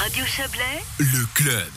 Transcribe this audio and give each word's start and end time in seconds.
Radio 0.00 0.24
Chablais, 0.24 0.62
Le 1.00 1.26
club. 1.34 1.72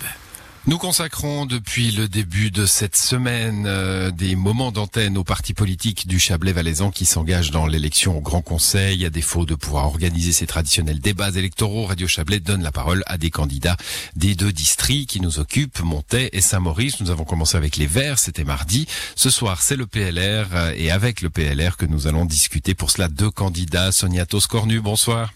Nous 0.68 0.78
consacrons 0.78 1.48
depuis 1.48 1.90
le 1.90 2.08
début 2.08 2.52
de 2.52 2.68
cette 2.68 2.96
semaine 2.96 3.66
euh, 3.66 4.12
des 4.12 4.36
moments 4.36 4.72
d'antenne 4.72 5.18
aux 5.18 5.24
partis 5.24 5.56
politiques 5.56 6.08
du 6.08 6.20
Chablais-Valaisan 6.20 6.92
qui 6.92 7.06
s'engagent 7.06 7.50
dans 7.50 7.66
l'élection 7.66 8.16
au 8.20 8.22
Grand 8.22 8.44
Conseil. 8.44 9.04
À 9.08 9.10
défaut 9.10 9.48
de 9.48 9.56
pouvoir 9.56 9.88
organiser 9.88 10.34
ces 10.34 10.46
traditionnels 10.46 11.00
débats 11.00 11.32
électoraux, 11.32 11.86
Radio 11.86 12.08
Chablais 12.08 12.40
donne 12.40 12.62
la 12.62 12.72
parole 12.72 13.02
à 13.08 13.18
des 13.18 13.32
candidats 13.32 13.78
des 14.16 14.36
deux 14.36 14.52
districts 14.52 15.10
qui 15.10 15.20
nous 15.20 15.40
occupent, 15.40 15.80
Montaix 15.80 16.30
et 16.32 16.42
Saint-Maurice. 16.42 17.02
Nous 17.02 17.10
avons 17.10 17.24
commencé 17.24 17.58
avec 17.58 17.76
les 17.76 17.88
Verts, 17.88 18.20
c'était 18.20 18.44
mardi. 18.44 18.88
Ce 19.16 19.32
soir, 19.32 19.64
c'est 19.64 19.78
le 19.78 19.88
PLR 19.88 20.46
euh, 20.54 20.74
et 20.78 20.92
avec 20.92 21.22
le 21.22 21.32
PLR 21.32 21.76
que 21.76 21.88
nous 21.88 22.06
allons 22.06 22.26
discuter 22.26 22.76
pour 22.76 22.92
cela 22.92 23.08
deux 23.08 23.32
candidats. 23.32 23.92
Sonia 23.92 24.28
Toscornu, 24.28 24.80
bonsoir. 24.80 25.34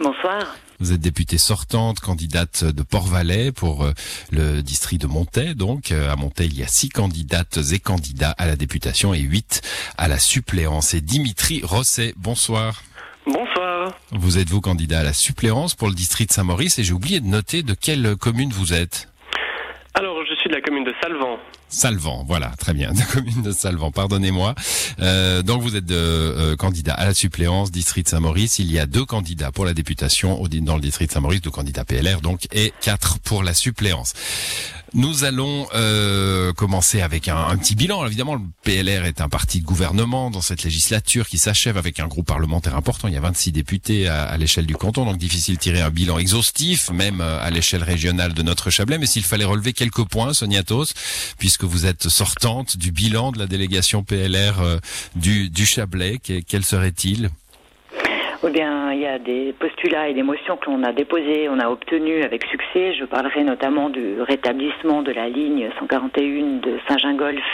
Bonsoir. 0.00 0.46
Vous 0.82 0.90
êtes 0.90 1.00
députée 1.00 1.38
sortante, 1.38 2.00
candidate 2.00 2.64
de 2.64 2.82
Port-Valais 2.82 3.52
pour 3.52 3.84
euh, 3.84 3.92
le 4.32 4.64
district 4.64 5.00
de 5.02 5.06
Montaix. 5.06 5.54
Donc, 5.54 5.92
euh, 5.92 6.10
à 6.10 6.16
Montaix, 6.16 6.46
il 6.46 6.58
y 6.58 6.64
a 6.64 6.66
six 6.66 6.88
candidates 6.88 7.60
et 7.70 7.78
candidats 7.78 8.32
à 8.32 8.48
la 8.48 8.56
députation 8.56 9.14
et 9.14 9.20
huit 9.20 9.62
à 9.96 10.08
la 10.08 10.18
suppléance. 10.18 10.94
Et 10.94 11.00
Dimitri 11.00 11.60
Rosset, 11.62 12.14
bonsoir. 12.16 12.82
Bonsoir. 13.26 13.96
Vous 14.10 14.38
êtes 14.38 14.48
vous 14.48 14.60
candidat 14.60 14.98
à 14.98 15.02
la 15.04 15.12
suppléance 15.12 15.76
pour 15.76 15.88
le 15.88 15.94
district 15.94 16.30
de 16.30 16.34
Saint-Maurice 16.34 16.80
et 16.80 16.82
j'ai 16.82 16.94
oublié 16.94 17.20
de 17.20 17.26
noter 17.26 17.62
de 17.62 17.74
quelle 17.74 18.16
commune 18.16 18.50
vous 18.50 18.72
êtes. 18.72 19.06
De 20.52 20.56
la 20.56 20.62
commune 20.62 20.84
de 20.84 20.92
Salvan. 21.00 21.38
Salvan, 21.70 22.24
voilà, 22.28 22.52
très 22.58 22.74
bien, 22.74 22.92
de 22.92 22.98
la 22.98 23.06
commune 23.06 23.40
de 23.40 23.52
Salvan, 23.52 23.90
pardonnez-moi. 23.90 24.54
Euh, 25.00 25.40
donc 25.40 25.62
vous 25.62 25.76
êtes 25.76 25.90
euh, 25.90 26.56
candidat 26.56 26.92
à 26.92 27.06
la 27.06 27.14
suppléance, 27.14 27.70
district 27.70 28.06
Saint-Maurice. 28.10 28.58
Il 28.58 28.70
y 28.70 28.78
a 28.78 28.84
deux 28.84 29.06
candidats 29.06 29.50
pour 29.50 29.64
la 29.64 29.72
députation 29.72 30.38
dans 30.60 30.74
le 30.74 30.82
district 30.82 31.10
Saint-Maurice, 31.10 31.40
deux 31.40 31.50
candidats 31.50 31.86
PLR 31.86 32.20
donc, 32.20 32.48
et 32.52 32.74
quatre 32.82 33.18
pour 33.20 33.42
la 33.42 33.54
suppléance. 33.54 34.12
Nous 34.94 35.24
allons 35.24 35.66
euh, 35.74 36.52
commencer 36.52 37.00
avec 37.00 37.28
un, 37.28 37.56
petit 37.56 37.74
bilan. 37.74 38.04
Évidemment, 38.04 38.34
le 38.34 38.42
PLR 38.62 39.06
est 39.06 39.22
un 39.22 39.28
parti 39.30 39.60
de 39.60 39.64
gouvernement 39.64 40.30
dans 40.30 40.42
cette 40.42 40.64
législature 40.64 41.28
qui 41.28 41.38
s'achève 41.38 41.78
avec 41.78 41.98
un 41.98 42.08
groupe 42.08 42.26
parlementaire 42.26 42.76
important. 42.76 43.08
Il 43.08 43.14
y 43.14 43.16
a 43.16 43.20
26 43.20 43.52
députés 43.52 44.08
à, 44.08 44.36
l'échelle 44.36 44.66
du 44.66 44.76
canton, 44.76 45.06
donc 45.06 45.16
difficile 45.16 45.56
de 45.56 45.60
tirer 45.60 45.80
un 45.80 45.88
bilan 45.88 46.18
exhaustif, 46.18 46.90
même 46.90 47.22
à 47.22 47.48
l'échelle 47.48 47.82
régionale 47.82 48.34
de 48.34 48.42
notre 48.42 48.68
Chablais. 48.68 48.98
Mais 48.98 49.06
s'il 49.06 49.24
fallait 49.24 49.46
relever 49.46 49.72
quelques 49.72 50.04
points, 50.04 50.34
Sonia 50.34 50.62
Tos, 50.62 50.92
puisque 51.38 51.64
vous 51.64 51.86
êtes 51.86 52.08
sortante 52.08 52.76
du 52.76 52.92
bilan 52.92 53.32
de 53.32 53.38
la 53.38 53.46
délégation 53.46 54.04
PLR 54.04 54.60
euh, 54.60 54.78
du, 55.16 55.48
du 55.48 55.64
Chablais, 55.64 56.18
quel 56.18 56.64
serait-il? 56.64 57.30
Eh 58.44 58.50
bien, 58.50 58.92
il 58.92 59.00
y 59.00 59.06
a 59.06 59.20
des 59.20 59.52
postulats 59.52 60.08
et 60.08 60.14
des 60.14 60.24
motions 60.24 60.56
que 60.56 60.68
l'on 60.68 60.82
a 60.82 60.92
déposées, 60.92 61.48
on 61.48 61.60
a 61.60 61.68
obtenu 61.68 62.22
avec 62.22 62.44
succès. 62.46 62.92
Je 62.92 63.04
parlerai 63.04 63.44
notamment 63.44 63.88
du 63.88 64.20
rétablissement 64.20 65.02
de 65.02 65.12
la 65.12 65.28
ligne 65.28 65.70
141 65.78 66.60
de 66.60 66.78
Saint-Gingolf 66.88 67.44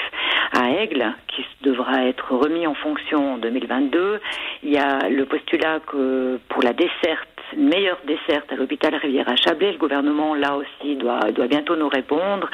à 0.52 0.70
Aigle, 0.70 1.14
qui 1.28 1.44
devra 1.60 2.06
être 2.06 2.32
remis 2.32 2.66
en 2.66 2.74
fonction 2.74 3.34
en 3.34 3.38
2022. 3.38 4.18
Il 4.62 4.70
y 4.70 4.78
a 4.78 5.10
le 5.10 5.26
postulat 5.26 5.80
que 5.80 6.40
pour 6.48 6.62
la 6.62 6.72
desserte 6.72 7.28
meilleure 7.56 7.98
desserte 8.06 8.50
à 8.52 8.56
l'hôpital 8.56 8.94
Rivière 8.94 9.28
à 9.28 9.36
Chablais. 9.36 9.72
Le 9.72 9.78
gouvernement, 9.78 10.34
là 10.34 10.56
aussi, 10.56 10.96
doit, 10.96 11.32
doit 11.32 11.48
bientôt 11.48 11.76
nous 11.76 11.88
répondre. 11.88 12.48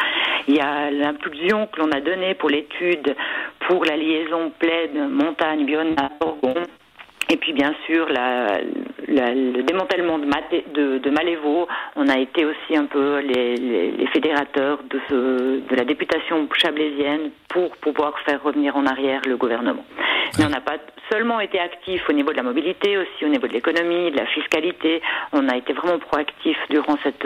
Il 0.48 0.56
y 0.56 0.60
a 0.60 0.90
l'impulsion 0.90 1.68
que 1.68 1.80
l'on 1.80 1.90
a 1.92 2.00
donnée 2.00 2.34
pour 2.34 2.50
l'étude 2.50 3.14
pour 3.60 3.84
la 3.84 3.96
liaison 3.96 4.50
plaine 4.58 5.08
montagne 5.08 5.66
à 5.96 6.10
orgon 6.20 6.54
et 7.34 7.36
puis 7.36 7.52
bien 7.52 7.74
sûr 7.84 8.08
la, 8.10 8.60
le 9.14 9.62
démantèlement 9.62 10.18
de, 10.18 11.10
Malévo, 11.10 11.68
on 11.96 12.08
a 12.08 12.18
été 12.18 12.44
aussi 12.44 12.76
un 12.76 12.86
peu 12.86 13.20
les, 13.20 14.06
fédérateurs 14.12 14.80
de, 14.90 15.62
la 15.74 15.84
députation 15.84 16.48
chablaisienne 16.54 17.30
pour 17.48 17.76
pouvoir 17.76 18.14
faire 18.26 18.42
revenir 18.42 18.76
en 18.76 18.86
arrière 18.86 19.20
le 19.26 19.36
gouvernement. 19.36 19.84
Mais 20.38 20.44
on 20.46 20.48
n'a 20.48 20.60
pas 20.60 20.78
seulement 21.12 21.38
été 21.38 21.60
actif 21.60 22.00
au 22.08 22.12
niveau 22.12 22.32
de 22.32 22.36
la 22.36 22.42
mobilité, 22.42 22.96
aussi 22.96 23.24
au 23.24 23.28
niveau 23.28 23.46
de 23.46 23.52
l'économie, 23.52 24.10
de 24.10 24.16
la 24.16 24.26
fiscalité. 24.26 25.02
On 25.32 25.48
a 25.48 25.56
été 25.56 25.72
vraiment 25.72 25.98
proactif 25.98 26.56
durant 26.70 26.96
cette, 27.02 27.22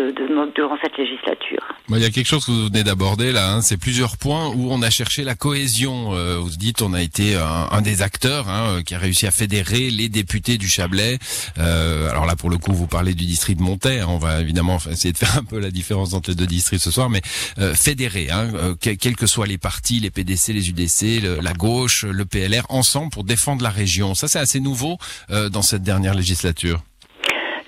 législature. 0.99 1.63
Il 1.91 1.99
y 1.99 2.05
a 2.05 2.11
quelque 2.11 2.27
chose 2.27 2.45
que 2.45 2.51
vous 2.51 2.67
venez 2.67 2.83
d'aborder 2.83 3.31
là, 3.31 3.53
hein, 3.53 3.61
c'est 3.61 3.79
plusieurs 3.79 4.17
points 4.17 4.49
où 4.49 4.69
on 4.71 4.83
a 4.83 4.91
cherché 4.91 5.23
la 5.23 5.35
cohésion. 5.35 6.13
Euh, 6.13 6.37
vous 6.39 6.51
dites 6.51 6.83
on 6.83 6.93
a 6.93 7.01
été 7.01 7.37
un, 7.37 7.69
un 7.71 7.81
des 7.81 8.03
acteurs 8.03 8.49
hein, 8.49 8.83
qui 8.85 8.95
a 8.95 8.99
réussi 8.99 9.27
à 9.27 9.31
fédérer 9.31 9.91
les 9.91 10.09
députés 10.09 10.59
du 10.59 10.69
Chablais. 10.69 11.19
Euh, 11.59 11.78
alors 12.11 12.27
là, 12.27 12.37
pour 12.37 12.51
le 12.51 12.59
coup, 12.59 12.73
vous 12.73 12.87
parlez 12.87 13.15
du 13.15 13.27
district 13.27 13.59
de 13.59 13.63
Montaix. 13.63 14.01
Hein, 14.01 14.07
on 14.09 14.19
va 14.19 14.41
évidemment 14.41 14.79
essayer 14.91 15.13
de 15.13 15.19
faire 15.19 15.37
un 15.37 15.45
peu 15.45 15.59
la 15.59 15.71
différence 15.71 16.13
entre 16.15 16.31
les 16.31 16.37
deux 16.37 16.47
districts 16.47 16.83
ce 16.83 16.91
soir, 16.91 17.11
mais 17.11 17.23
euh, 17.59 17.75
fédérer, 17.75 18.31
hein, 18.31 18.51
euh, 18.55 18.75
quels 18.75 19.17
que 19.17 19.27
soient 19.27 19.47
les 19.47 19.59
partis, 19.59 20.01
les 20.01 20.11
PDC, 20.11 20.53
les 20.53 20.69
UDC, 20.71 21.43
la 21.43 21.53
gauche, 21.53 22.05
le 22.05 22.25
PLR, 22.25 22.65
ensemble 22.69 23.11
pour 23.11 23.25
défendre 23.25 23.63
la 23.63 23.71
région. 23.71 24.15
Ça, 24.15 24.29
c'est 24.29 24.39
assez 24.39 24.61
nouveau 24.61 24.99
euh, 25.31 25.49
dans 25.49 25.63
cette 25.63 25.83
dernière 25.83 26.15
législature. 26.15 26.83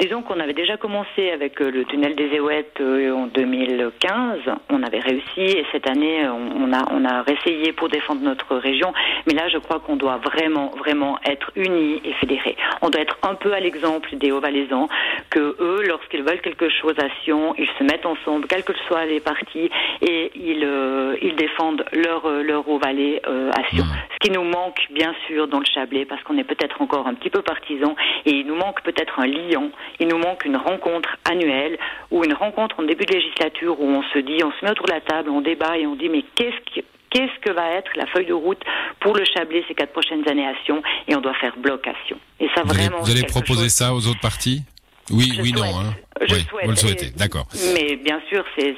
Disons 0.00 0.22
qu'on 0.22 0.40
avait 0.40 0.54
déjà 0.54 0.78
commencé 0.78 1.30
avec 1.30 1.60
le 1.60 1.84
tunnel 1.84 2.16
des 2.16 2.34
Éouettes 2.34 2.80
en 2.80 3.26
2015. 3.26 4.38
On 4.70 4.82
avait 4.82 4.98
réussi 4.98 5.42
et 5.42 5.66
cette 5.72 5.86
année, 5.86 6.26
on 6.26 6.72
a, 6.72 6.90
on 6.90 7.04
a 7.04 7.20
réessayé 7.20 7.72
pour 7.74 7.90
défendre 7.90 8.22
notre 8.22 8.56
région. 8.56 8.94
Mais 9.26 9.34
là, 9.34 9.48
je 9.50 9.58
crois 9.58 9.78
qu'on 9.78 9.96
doit 9.96 10.16
vraiment, 10.16 10.70
vraiment 10.78 11.18
être 11.26 11.52
unis 11.54 12.00
et 12.02 12.14
fédérés. 12.14 12.56
On 12.80 12.88
doit 12.88 13.02
être 13.02 13.18
un 13.22 13.34
peu 13.34 13.52
à 13.52 13.60
l'exemple 13.60 14.16
des 14.16 14.32
Hauts-Valaisans, 14.32 14.88
que 15.28 15.56
eux, 15.60 15.82
lorsqu'ils 15.86 16.22
veulent 16.22 16.40
quelque 16.40 16.70
chose 16.70 16.94
à 16.98 17.08
Sion, 17.22 17.54
ils 17.58 17.68
se 17.78 17.84
mettent 17.84 18.06
ensemble, 18.06 18.46
quels 18.46 18.64
que 18.64 18.72
soient 18.88 19.04
les 19.04 19.20
partis, 19.20 19.70
et 20.00 20.30
ils, 20.34 20.64
euh, 20.64 21.14
ils 21.20 21.36
défendent 21.36 21.84
leur, 21.92 22.26
leur 22.42 22.66
Haut-Valais 22.66 23.20
euh, 23.26 23.50
à 23.50 23.68
Sion. 23.68 23.84
Ce 24.12 24.18
qui 24.18 24.30
nous 24.30 24.44
manque, 24.44 24.80
bien 24.90 25.14
sûr, 25.26 25.46
dans 25.46 25.58
le 25.58 25.66
Chablais, 25.66 26.06
parce 26.06 26.22
qu'on 26.22 26.38
est 26.38 26.44
peut-être 26.44 26.80
encore 26.80 27.06
un 27.06 27.14
petit 27.14 27.30
peu 27.30 27.42
partisans, 27.42 27.94
et 28.24 28.30
il 28.30 28.46
nous 28.46 28.56
manque 28.56 28.82
peut-être 28.82 29.20
un 29.20 29.26
lion 29.26 29.70
il 29.98 30.08
nous 30.08 30.18
manque 30.18 30.44
une 30.44 30.56
rencontre 30.56 31.16
annuelle 31.30 31.78
ou 32.10 32.24
une 32.24 32.34
rencontre 32.34 32.80
en 32.80 32.82
début 32.84 33.04
de 33.04 33.14
législature 33.14 33.80
où 33.80 33.86
on 33.86 34.02
se 34.14 34.18
dit, 34.18 34.42
on 34.44 34.52
se 34.52 34.64
met 34.64 34.70
autour 34.70 34.86
de 34.86 34.92
la 34.92 35.00
table, 35.00 35.30
on 35.30 35.40
débat 35.40 35.78
et 35.78 35.86
on 35.86 35.96
dit 35.96 36.08
mais 36.08 36.24
qu'est-ce 36.34 36.60
qui 36.72 36.84
qu'est-ce 37.10 37.40
que 37.40 37.52
va 37.52 37.70
être 37.72 37.90
la 37.96 38.06
feuille 38.06 38.26
de 38.26 38.32
route 38.32 38.62
pour 39.00 39.16
le 39.16 39.24
Chablais 39.24 39.64
ces 39.68 39.74
quatre 39.74 39.92
prochaines 39.92 40.26
années 40.28 40.46
à 40.46 40.54
Sion 40.64 40.82
et 41.08 41.16
on 41.16 41.20
doit 41.20 41.34
faire 41.34 41.56
blocation. 41.56 42.16
Et 42.38 42.48
ça 42.54 42.62
vous 42.62 42.68
vraiment. 42.68 42.98
Allez, 42.98 43.04
vous 43.04 43.10
allez 43.10 43.26
proposer 43.26 43.64
chose... 43.64 43.72
ça 43.72 43.94
aux 43.94 44.06
autres 44.06 44.20
partis? 44.20 44.62
Oui, 45.10 45.32
je 45.34 45.42
oui, 45.42 45.50
souhaite. 45.50 45.72
non. 45.72 45.80
Hein. 45.80 45.94
Je 46.20 46.34
oui, 46.34 46.40
souhaite. 46.42 46.64
vous 46.64 46.70
le 46.70 46.76
souhaitez, 46.76 47.10
d'accord. 47.16 47.46
Mais 47.74 47.96
bien 47.96 48.20
sûr, 48.28 48.44
c'est 48.56 48.76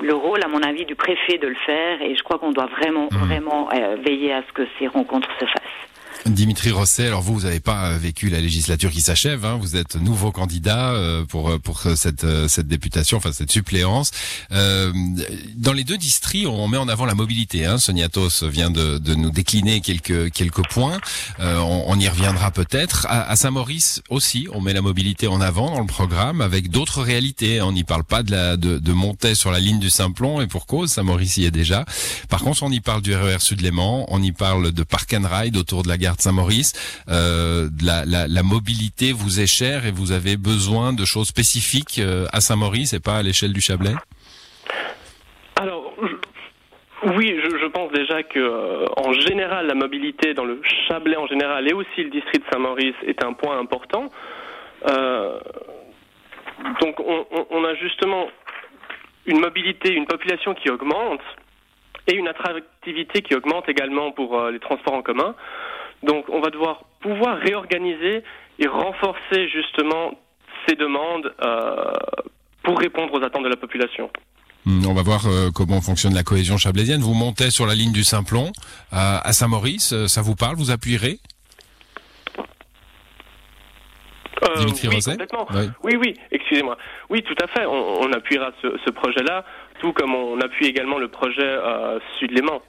le 0.00 0.14
rôle, 0.14 0.42
à 0.42 0.48
mon 0.48 0.62
avis, 0.62 0.86
du 0.86 0.94
préfet 0.94 1.38
de 1.38 1.48
le 1.48 1.56
faire 1.66 2.00
et 2.00 2.16
je 2.16 2.22
crois 2.22 2.38
qu'on 2.38 2.52
doit 2.52 2.66
vraiment, 2.66 3.08
mmh. 3.10 3.16
vraiment 3.16 3.68
euh, 3.72 3.96
veiller 3.96 4.32
à 4.32 4.42
ce 4.48 4.52
que 4.52 4.66
ces 4.78 4.86
rencontres 4.86 5.28
se 5.38 5.44
fassent. 5.44 5.86
Dimitri 6.28 6.70
Rosset, 6.70 7.06
alors 7.06 7.22
vous, 7.22 7.34
vous 7.34 7.42
n'avez 7.42 7.60
pas 7.60 7.96
vécu 7.98 8.28
la 8.28 8.40
législature 8.40 8.90
qui 8.90 9.00
s'achève, 9.00 9.44
hein, 9.44 9.58
vous 9.60 9.76
êtes 9.76 9.96
nouveau 9.96 10.32
candidat 10.32 10.92
euh, 10.92 11.24
pour 11.24 11.60
pour 11.60 11.80
cette 11.80 12.24
euh, 12.24 12.48
cette 12.48 12.66
députation, 12.66 13.18
enfin 13.18 13.32
cette 13.32 13.52
suppléance. 13.52 14.10
Euh, 14.52 14.92
dans 15.56 15.72
les 15.72 15.84
deux 15.84 15.96
districts, 15.96 16.46
on 16.46 16.66
met 16.68 16.78
en 16.78 16.88
avant 16.88 17.06
la 17.06 17.14
mobilité. 17.14 17.64
Hein. 17.64 17.78
Sonia 17.78 18.08
Tos 18.08 18.42
vient 18.42 18.70
de, 18.70 18.98
de 18.98 19.14
nous 19.14 19.30
décliner 19.30 19.80
quelques 19.80 20.32
quelques 20.32 20.66
points. 20.68 20.98
Euh, 21.40 21.58
on, 21.58 21.84
on, 21.86 22.00
y 22.00 22.08
reviendra 22.08 22.50
peut-être. 22.50 23.06
À, 23.08 23.30
à 23.30 23.36
Saint-Maurice 23.36 24.02
aussi, 24.10 24.48
on 24.52 24.60
met 24.60 24.72
la 24.72 24.82
mobilité 24.82 25.28
en 25.28 25.40
avant 25.40 25.70
dans 25.70 25.80
le 25.80 25.86
programme 25.86 26.40
avec 26.40 26.70
d'autres 26.70 27.02
réalités. 27.02 27.60
On 27.62 27.72
n'y 27.72 27.84
parle 27.84 28.04
pas 28.04 28.22
de 28.22 28.32
la 28.32 28.56
de, 28.56 28.78
de 28.78 28.92
monter 28.92 29.34
sur 29.34 29.50
la 29.52 29.60
ligne 29.60 29.78
du 29.78 29.90
Simplon 29.90 30.40
et 30.40 30.48
pour 30.48 30.66
cause, 30.66 30.90
Saint-Maurice 30.90 31.36
y 31.36 31.44
est 31.44 31.50
déjà. 31.50 31.84
Par 32.28 32.40
contre, 32.40 32.62
on 32.64 32.70
y 32.70 32.80
parle 32.80 33.02
du 33.02 33.14
RER 33.14 33.38
Sud-Léman, 33.38 34.06
on 34.08 34.22
y 34.22 34.32
parle 34.32 34.72
de 34.72 34.82
Park 34.82 35.14
and 35.14 35.28
Ride 35.30 35.56
autour 35.56 35.82
de 35.82 35.88
la 35.88 35.98
gare 35.98 36.15
Saint-Maurice. 36.20 36.72
Euh, 37.08 37.68
la, 37.82 38.42
mobilité 38.42 39.12
vous 39.12 39.40
est 39.40 39.46
chère 39.46 39.86
et 39.86 39.90
vous 39.90 40.12
avez 40.12 40.36
besoin 40.36 40.92
de 40.92 41.04
choses 41.04 41.28
spécifiques 41.28 41.98
euh, 41.98 42.26
à 42.32 42.40
Saint-Maurice 42.40 42.92
et 42.92 43.00
pas 43.00 43.16
à 43.16 43.22
l'échelle 43.22 43.52
du 43.52 43.60
Chablais? 43.60 43.94
Alors, 45.60 45.92
oui, 47.02 47.38
je, 47.42 47.66
pense 47.66 47.92
déjà 47.92 48.22
que 48.22 48.38
euh, 48.38 48.86
en 48.96 49.12
général, 49.12 49.66
la 49.66 49.74
mobilité 49.74 50.34
dans 50.34 50.44
le 50.44 50.60
Chablais 50.88 51.16
en 51.16 51.26
général 51.26 51.68
et 51.68 51.72
aussi 51.72 52.02
le 52.02 52.10
district 52.10 52.44
de 52.46 52.52
Saint-Maurice 52.52 52.96
est 53.06 53.24
un 53.24 53.32
point 53.32 53.58
important. 53.58 54.10
Donc, 56.80 57.00
on, 57.00 57.64
a 57.64 57.74
justement 57.74 58.28
une 59.26 59.40
mobilité, 59.40 59.92
une 59.92 60.06
population 60.06 60.54
qui 60.54 60.70
augmente 60.70 61.20
et 62.06 62.14
une 62.14 62.28
attractivité 62.28 63.22
qui 63.22 63.34
augmente 63.34 63.68
également 63.68 64.12
pour 64.12 64.40
les 64.48 64.60
transports 64.60 64.94
en 64.94 65.02
commun. 65.02 65.34
Donc 66.02 66.26
on 66.28 66.40
va 66.40 66.50
devoir 66.50 66.84
pouvoir 67.00 67.38
réorganiser 67.38 68.22
et 68.58 68.66
renforcer 68.66 69.48
justement 69.48 70.12
ces 70.66 70.76
demandes 70.76 71.32
euh, 71.42 71.92
pour 72.62 72.78
répondre 72.78 73.14
aux 73.14 73.22
attentes 73.22 73.44
de 73.44 73.48
la 73.48 73.56
population. 73.56 74.10
On 74.66 74.94
va 74.94 75.02
voir 75.02 75.26
euh, 75.26 75.50
comment 75.54 75.80
fonctionne 75.80 76.14
la 76.14 76.24
cohésion 76.24 76.56
chablaisienne. 76.56 77.00
Vous 77.00 77.14
montez 77.14 77.50
sur 77.50 77.66
la 77.66 77.74
ligne 77.74 77.92
du 77.92 78.02
Simplon 78.02 78.52
euh, 78.92 79.18
à 79.22 79.32
Saint-Maurice, 79.32 80.06
ça 80.06 80.22
vous 80.22 80.34
parle 80.34 80.56
Vous 80.56 80.72
appuierez? 80.72 81.20
Euh, 84.42 84.64
oui, 84.64 85.00
complètement. 85.04 85.46
Oui. 85.54 85.70
oui, 85.84 85.96
oui, 85.96 86.14
excusez-moi. 86.32 86.76
Oui, 87.10 87.22
tout 87.22 87.36
à 87.42 87.46
fait. 87.46 87.64
On, 87.64 88.12
appuiera 88.12 88.50
ce, 88.60 88.90
projet-là, 88.90 89.44
tout 89.80 89.92
comme 89.92 90.14
on 90.14 90.40
appuie 90.40 90.66
également 90.66 90.98
le 90.98 91.08
projet 91.08 91.56
Sud-Léman. 92.18 92.60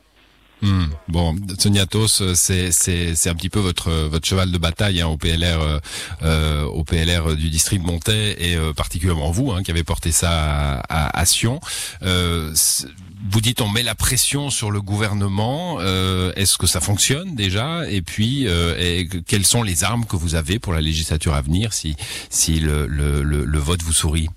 Bon, 1.09 1.35
Soniatos, 1.57 2.21
euh, 2.21 2.33
c'est 2.35 2.71
c'est 2.71 3.29
un 3.29 3.35
petit 3.35 3.49
peu 3.49 3.59
votre 3.59 3.91
votre 3.91 4.27
cheval 4.27 4.51
de 4.51 4.57
bataille 4.57 4.99
hein, 5.01 5.07
au 5.07 5.15
PLR 5.15 5.61
euh, 5.61 5.79
euh, 6.23 6.63
au 6.63 6.83
PLR 6.83 7.35
du 7.35 7.49
district 7.49 7.81
de 7.81 7.87
Montaix 7.87 8.35
et 8.39 8.57
particulièrement 8.75 9.31
vous 9.31 9.51
hein, 9.51 9.63
qui 9.63 9.71
avez 9.71 9.85
porté 9.85 10.11
ça 10.11 10.81
à, 10.89 11.17
à, 11.17 11.25
Sion. 11.25 11.61
vous 12.01 13.41
dites 13.41 13.61
on 13.61 13.69
met 13.69 13.83
la 13.83 13.95
pression 13.95 14.49
sur 14.49 14.69
le 14.69 14.81
gouvernement. 14.81 15.79
Est-ce 15.81 16.57
que 16.57 16.67
ça 16.67 16.81
fonctionne 16.81 17.35
déjà? 17.35 17.89
Et 17.89 18.01
puis 18.01 18.45
et 18.45 19.07
quelles 19.27 19.45
sont 19.45 19.63
les 19.63 19.83
armes 19.83 20.05
que 20.05 20.17
vous 20.17 20.35
avez 20.35 20.59
pour 20.59 20.73
la 20.73 20.81
législature 20.81 21.33
à 21.33 21.41
venir 21.41 21.71
si 21.73 21.95
si 22.29 22.59
le, 22.59 22.85
le, 22.87 23.21
le 23.21 23.59
vote 23.59 23.81
vous 23.81 23.93
sourit? 23.93 24.27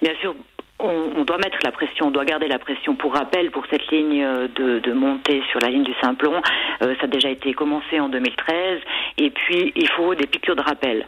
Bien 0.00 0.12
sûr, 0.20 0.34
on, 0.82 1.24
doit 1.24 1.38
mettre 1.38 1.58
la 1.64 1.72
pression, 1.72 2.06
on 2.06 2.10
doit 2.10 2.24
garder 2.24 2.48
la 2.48 2.58
pression. 2.58 2.94
Pour 2.94 3.14
rappel, 3.14 3.50
pour 3.50 3.64
cette 3.70 3.90
ligne 3.90 4.22
de, 4.22 4.78
de 4.78 4.92
montée 4.92 5.42
sur 5.50 5.60
la 5.60 5.68
ligne 5.68 5.84
du 5.84 5.94
Simplon, 6.00 6.40
euh, 6.82 6.94
ça 7.00 7.04
a 7.04 7.06
déjà 7.06 7.28
été 7.30 7.54
commencé 7.54 8.00
en 8.00 8.08
2013, 8.08 8.80
et 9.18 9.30
puis 9.30 9.72
il 9.74 9.88
faut 9.90 10.14
des 10.14 10.26
piqûres 10.26 10.56
de 10.56 10.62
rappel. 10.62 11.06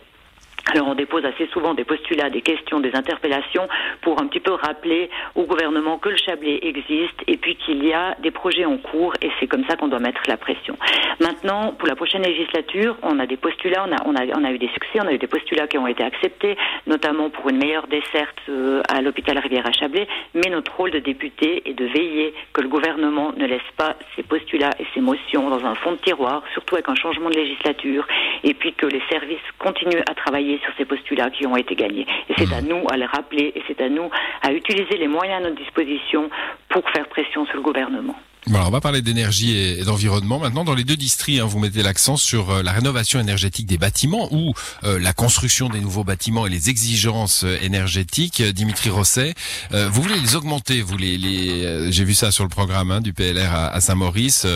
Alors 0.73 0.89
on 0.89 0.95
dépose 0.95 1.25
assez 1.25 1.47
souvent 1.53 1.75
des 1.75 1.85
postulats, 1.85 2.31
des 2.31 2.41
questions, 2.41 2.81
des 2.81 2.95
interpellations 2.95 3.69
pour 4.01 4.21
un 4.21 4.27
petit 4.27 4.41
peu 4.41 4.53
rappeler 4.53 5.11
au 5.35 5.45
gouvernement 5.45 5.99
que 5.99 6.09
le 6.09 6.17
Chablais 6.17 6.59
existe 6.63 7.23
et 7.27 7.37
puis 7.37 7.57
qu'il 7.57 7.85
y 7.85 7.93
a 7.93 8.17
des 8.21 8.31
projets 8.31 8.65
en 8.65 8.79
cours 8.79 9.13
et 9.21 9.31
c'est 9.39 9.47
comme 9.47 9.65
ça 9.69 9.77
qu'on 9.77 9.89
doit 9.89 9.99
mettre 9.99 10.23
la 10.27 10.39
pression. 10.39 10.77
Maintenant, 11.21 11.73
pour 11.79 11.87
la 11.87 11.97
prochaine 11.97 12.23
législature, 12.23 12.97
on 13.03 13.19
a 13.19 13.27
des 13.27 13.37
postulats, 13.37 13.87
on 14.07 14.17
a, 14.17 14.53
eu 14.53 14.59
des 14.59 14.69
succès, 14.69 15.01
on 15.01 15.07
a 15.07 15.13
eu 15.13 15.19
des 15.19 15.27
postulats 15.27 15.67
qui 15.67 15.77
ont 15.77 15.87
été 15.87 16.03
acceptés, 16.03 16.57
notamment 16.87 17.29
pour 17.29 17.49
une 17.51 17.59
meilleure 17.59 17.87
desserte 17.87 18.41
euh, 18.49 18.83
à 18.89 19.03
l'hôpital 19.03 19.39
Rivière 19.39 19.67
à 19.67 19.73
Chablais, 19.73 20.09
mais 20.35 20.51
notre 20.51 20.75
rôle 20.75 20.91
de 20.91 20.99
député 20.99 21.63
est 21.69 21.75
de 21.75 21.85
veiller 21.85 22.33
que 22.53 22.63
le 22.63 22.69
gouvernement 22.69 23.33
ne 23.37 23.47
laisse 23.47 23.61
pas 23.77 23.97
ces 24.17 24.23
postulats 24.23 24.71
et 24.79 24.87
ces 24.95 25.01
motions 25.01 25.51
dans 25.51 25.65
un 25.65 25.75
fond 25.75 25.93
de 25.93 25.99
tiroir, 25.99 26.43
surtout 26.55 26.77
avec 26.77 26.89
un 26.89 26.95
changement 26.95 27.29
de 27.29 27.37
législature, 27.37 28.07
et 28.43 28.55
puis 28.55 28.73
que 28.73 28.87
les 28.87 29.03
services 29.11 29.39
continuent 29.59 30.03
à 30.09 30.15
travailler 30.15 30.54
sur 30.63 30.73
ces 30.77 30.85
postulats 30.85 31.31
qui 31.31 31.47
ont 31.47 31.57
été 31.57 31.75
gagnés. 31.75 32.07
Et 32.29 32.35
c'est 32.37 32.53
à 32.53 32.61
mmh. 32.61 32.69
nous 32.69 32.85
à 32.91 32.97
les 32.97 33.07
rappeler 33.07 33.53
et 33.55 33.63
c'est 33.67 33.81
à 33.81 33.89
nous 33.89 34.11
à 34.43 34.53
utiliser 34.53 34.97
les 34.97 35.09
moyens 35.09 35.45
à 35.45 35.49
notre 35.49 35.61
disposition 35.61 36.31
pour 36.69 36.89
faire 36.91 37.09
pression 37.09 37.47
sur 37.47 37.57
le 37.57 37.63
gouvernement. 37.63 38.17
Voilà, 38.47 38.67
on 38.67 38.71
va 38.71 38.83
parler 38.83 39.01
d'énergie 39.01 39.57
et, 39.57 39.85
d'environnement. 39.85 40.39
Maintenant, 40.39 40.65
dans 40.65 40.75
les 40.75 40.85
deux 40.85 40.97
districts, 40.97 41.41
hein, 41.41 41.47
vous 41.47 41.59
mettez 41.59 41.83
l'accent 41.83 42.19
sur 42.19 42.51
euh, 42.51 42.63
la 42.63 42.73
rénovation 42.73 43.19
énergétique 43.19 43.65
des 43.65 43.79
bâtiments 43.79 44.29
ou 44.33 44.53
euh, 44.85 44.99
la 44.99 45.15
construction 45.15 45.71
des 45.71 45.81
nouveaux 45.81 46.05
bâtiments 46.05 46.47
et 46.47 46.51
les 46.51 46.69
exigences 46.69 47.45
euh, 47.45 47.57
énergétiques. 47.63 48.43
Dimitri 48.43 48.91
Rosset, 48.91 49.35
vous 49.71 50.03
voulez 50.03 50.19
les 50.19 50.37
augmenter, 50.37 50.83
vous 50.83 50.99
les, 50.99 51.17
les 51.17 51.91
j'ai 51.91 52.05
vu 52.05 52.15
ça 52.15 52.31
sur 52.31 52.45
le 52.45 52.51
programme 52.51 52.91
hein, 52.91 53.01
du 53.01 53.13
PLR 53.13 53.55
à, 53.55 53.81
Saint-Maurice. 53.81 54.47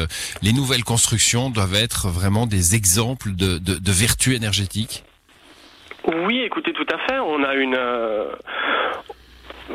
les 0.43 0.53
nouvelles 0.53 0.85
constructions 0.85 1.50
doivent 1.50 1.75
être 1.75 2.09
vraiment 2.09 2.47
des 2.47 2.75
exemples 2.75 3.35
de, 3.35 3.59
de, 3.59 3.75
de 3.75 3.93
vertu 3.93 4.35
énergétique. 4.35 5.05
Oui, 6.06 6.43
écoutez, 6.43 6.73
tout 6.73 6.87
à 6.93 6.99
fait. 6.99 7.19
On 7.19 7.43
a 7.43 7.55
une. 7.55 7.75
Euh, 7.77 8.31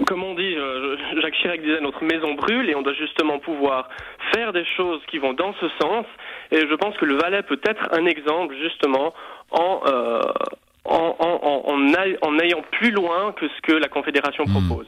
comme 0.07 0.23
on 0.23 0.33
dit, 0.33 0.55
euh, 0.55 0.97
Jacques 1.21 1.35
Chirac 1.35 1.61
disait 1.61 1.79
notre 1.81 2.03
maison 2.03 2.33
brûle 2.33 2.69
et 2.69 2.75
on 2.75 2.81
doit 2.81 2.93
justement 2.93 3.39
pouvoir 3.39 3.89
faire 4.33 4.51
des 4.51 4.65
choses 4.75 5.01
qui 5.07 5.19
vont 5.19 5.33
dans 5.33 5.53
ce 5.53 5.67
sens. 5.81 6.05
Et 6.51 6.61
je 6.61 6.75
pense 6.75 6.97
que 6.97 7.05
le 7.05 7.15
Valais 7.15 7.43
peut 7.43 7.59
être 7.63 7.89
un 7.91 8.05
exemple 8.05 8.55
justement 8.61 9.13
en, 9.51 9.81
euh, 9.85 10.21
en, 10.85 11.15
en, 11.19 11.63
en, 11.67 12.17
en, 12.21 12.39
ayant 12.39 12.63
plus 12.71 12.91
loin 12.91 13.33
que 13.33 13.47
ce 13.47 13.61
que 13.61 13.73
la 13.73 13.87
Confédération 13.87 14.45
hmm. 14.45 14.67
propose 14.67 14.87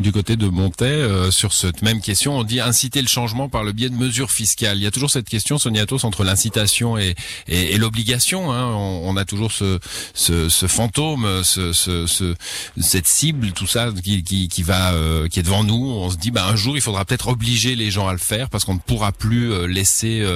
du 0.00 0.12
côté 0.12 0.36
de 0.36 0.48
Montaix 0.48 0.84
euh, 0.84 1.30
sur 1.30 1.52
cette 1.52 1.82
même 1.82 2.00
question. 2.00 2.38
On 2.38 2.44
dit 2.44 2.60
inciter 2.60 3.00
le 3.00 3.08
changement 3.08 3.48
par 3.48 3.64
le 3.64 3.72
biais 3.72 3.88
de 3.88 3.94
mesures 3.94 4.30
fiscales. 4.30 4.76
Il 4.76 4.82
y 4.82 4.86
a 4.86 4.90
toujours 4.90 5.10
cette 5.10 5.28
question, 5.28 5.58
Sonia 5.58 5.86
Tos, 5.86 6.04
entre 6.04 6.24
l'incitation 6.24 6.98
et, 6.98 7.14
et, 7.48 7.76
l'obligation. 7.78 8.52
Hein. 8.52 8.66
On, 8.74 9.16
a 9.16 9.24
toujours 9.24 9.52
ce, 9.52 9.78
ce, 10.14 10.48
ce 10.48 10.66
fantôme, 10.66 11.42
ce, 11.44 11.72
ce, 11.72 12.34
cette 12.78 13.06
cible, 13.06 13.52
tout 13.52 13.66
ça 13.66 13.90
qui, 14.02 14.22
qui, 14.22 14.48
qui 14.48 14.62
va, 14.62 14.92
euh, 14.92 15.28
qui 15.28 15.40
est 15.40 15.42
devant 15.42 15.64
nous. 15.64 15.86
On 15.86 16.10
se 16.10 16.16
dit, 16.16 16.30
bah, 16.30 16.46
un 16.46 16.56
jour, 16.56 16.76
il 16.76 16.82
faudra 16.82 17.04
peut-être 17.04 17.28
obliger 17.28 17.74
les 17.74 17.90
gens 17.90 18.08
à 18.08 18.12
le 18.12 18.18
faire 18.18 18.50
parce 18.50 18.64
qu'on 18.64 18.74
ne 18.74 18.80
pourra 18.80 19.12
plus 19.12 19.52
euh, 19.52 19.66
laisser 19.66 20.26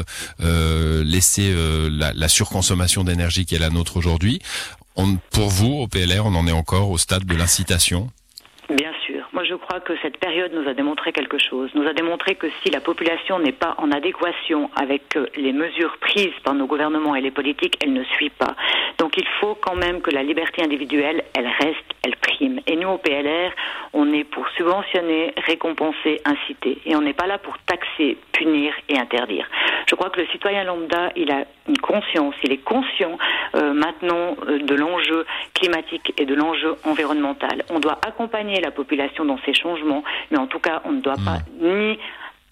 laisser 0.40 1.54
la, 1.90 2.12
la 2.12 2.28
surconsommation 2.28 3.04
d'énergie 3.04 3.44
qui 3.44 3.54
est 3.54 3.58
la 3.58 3.70
nôtre 3.70 3.96
aujourd'hui. 3.96 4.40
pour 5.30 5.48
vous, 5.48 5.72
au 5.72 5.88
PLR, 5.88 6.24
on 6.24 6.34
en 6.34 6.46
est 6.46 6.52
encore 6.52 6.90
au 6.90 6.98
stade 6.98 7.24
de 7.24 7.34
l'incitation 7.34 8.10
je 9.44 9.54
crois 9.54 9.80
que 9.80 9.92
cette 10.02 10.18
période 10.18 10.52
nous 10.52 10.68
a 10.68 10.74
démontré 10.74 11.12
quelque 11.12 11.38
chose. 11.38 11.70
Nous 11.74 11.86
a 11.86 11.92
démontré 11.92 12.34
que 12.34 12.46
si 12.62 12.70
la 12.70 12.80
population 12.80 13.38
n'est 13.38 13.52
pas 13.52 13.74
en 13.78 13.90
adéquation 13.92 14.70
avec 14.74 15.16
euh, 15.16 15.26
les 15.36 15.52
mesures 15.52 15.96
prises 16.00 16.38
par 16.44 16.54
nos 16.54 16.66
gouvernements 16.66 17.14
et 17.14 17.20
les 17.20 17.30
politiques, 17.30 17.76
elle 17.82 17.92
ne 17.92 18.04
suit 18.04 18.30
pas. 18.30 18.54
Donc 18.98 19.16
il 19.16 19.26
faut 19.40 19.54
quand 19.54 19.76
même 19.76 20.00
que 20.00 20.10
la 20.10 20.22
liberté 20.22 20.62
individuelle, 20.62 21.24
elle 21.34 21.46
reste, 21.46 21.84
elle 22.02 22.16
prime. 22.16 22.60
Et 22.66 22.76
nous, 22.76 22.88
au 22.88 22.98
PLR, 22.98 23.52
on 23.92 24.12
est 24.12 24.24
pour 24.24 24.48
subventionner, 24.56 25.32
récompenser, 25.46 26.20
inciter. 26.24 26.78
Et 26.86 26.96
on 26.96 27.00
n'est 27.00 27.12
pas 27.12 27.26
là 27.26 27.38
pour 27.38 27.56
taxer, 27.66 28.18
punir 28.40 28.72
et 28.88 28.98
interdire. 28.98 29.46
Je 29.86 29.94
crois 29.94 30.08
que 30.08 30.20
le 30.20 30.26
citoyen 30.28 30.64
lambda, 30.64 31.10
il 31.14 31.30
a 31.30 31.44
une 31.68 31.78
conscience, 31.78 32.34
il 32.42 32.52
est 32.52 32.64
conscient 32.64 33.18
euh, 33.54 33.74
maintenant 33.74 34.36
euh, 34.48 34.58
de 34.58 34.74
l'enjeu 34.74 35.26
climatique 35.54 36.14
et 36.16 36.24
de 36.24 36.34
l'enjeu 36.34 36.76
environnemental. 36.84 37.64
On 37.70 37.80
doit 37.80 37.98
accompagner 38.06 38.60
la 38.60 38.70
population 38.70 39.24
dans 39.26 39.38
ces 39.44 39.52
changements, 39.52 40.02
mais 40.30 40.38
en 40.38 40.46
tout 40.46 40.58
cas, 40.58 40.80
on 40.86 40.92
ne 40.92 41.00
doit 41.00 41.20
pas 41.24 41.38
hmm. 41.60 41.88
ni 41.88 41.98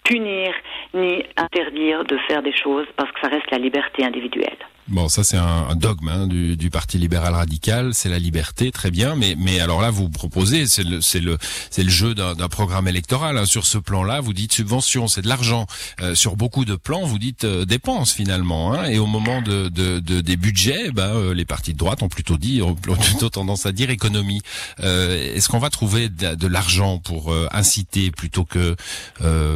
punir 0.03 0.53
ni 0.93 1.23
interdire 1.37 2.03
de 2.03 2.17
faire 2.27 2.41
des 2.41 2.55
choses 2.55 2.87
parce 2.95 3.11
que 3.11 3.19
ça 3.21 3.27
reste 3.27 3.49
la 3.51 3.57
liberté 3.57 4.03
individuelle. 4.03 4.57
Bon, 4.89 5.07
ça 5.07 5.23
c'est 5.23 5.37
un, 5.37 5.75
dogme 5.75 6.09
hein, 6.09 6.25
du, 6.25 6.57
du, 6.57 6.71
Parti 6.71 6.97
libéral 6.97 7.35
radical, 7.35 7.93
c'est 7.93 8.09
la 8.09 8.17
liberté, 8.17 8.71
très 8.71 8.89
bien. 8.89 9.15
Mais, 9.15 9.35
mais 9.37 9.59
alors 9.59 9.81
là, 9.81 9.91
vous 9.91 10.09
proposez, 10.09 10.65
c'est 10.65 10.83
le, 10.83 10.99
c'est 10.99 11.19
le, 11.19 11.37
c'est 11.69 11.83
le 11.83 11.89
jeu 11.89 12.15
d'un, 12.15 12.35
programme 12.49 12.87
électoral. 12.87 13.37
Hein. 13.37 13.45
Sur 13.45 13.67
ce 13.67 13.77
plan-là, 13.77 14.19
vous 14.19 14.33
dites 14.33 14.51
subvention, 14.51 15.07
c'est 15.07 15.21
de 15.21 15.27
l'argent. 15.27 15.67
Euh, 16.01 16.15
sur 16.15 16.35
beaucoup 16.35 16.65
de 16.65 16.75
plans, 16.75 17.05
vous 17.05 17.19
dites 17.19 17.43
euh, 17.43 17.65
dépenses 17.65 18.13
finalement. 18.13 18.73
Hein. 18.73 18.85
Et 18.85 18.97
au 18.97 19.05
moment 19.05 19.43
de, 19.43 19.69
de, 19.69 19.99
de 19.99 20.21
des 20.21 20.37
budgets, 20.37 20.89
bah, 20.91 21.11
euh, 21.13 21.35
les 21.35 21.45
partis 21.45 21.73
de 21.73 21.77
droite 21.77 22.01
ont 22.01 22.09
plutôt 22.09 22.37
dit, 22.37 22.61
ont 22.63 22.73
plutôt 22.73 23.29
tendance 23.29 23.67
à 23.67 23.71
dire 23.71 23.91
économie. 23.91 24.41
est-ce 24.79 25.49
qu'on 25.49 25.59
va 25.59 25.69
trouver 25.69 26.09
de, 26.09 26.33
de 26.33 26.47
l'argent 26.47 26.97
pour 26.97 27.33
inciter 27.51 28.09
plutôt 28.09 28.43
que 28.43 28.75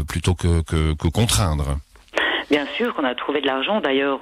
plutôt 0.08 0.36
que, 0.36 0.62
que, 0.62 0.94
que 0.94 1.08
contraindre? 1.08 1.80
Bien 2.54 2.68
sûr 2.78 2.94
qu'on 2.94 3.04
a 3.04 3.16
trouvé 3.16 3.42
de 3.42 3.48
l'argent. 3.48 3.82
D'ailleurs, 3.82 4.20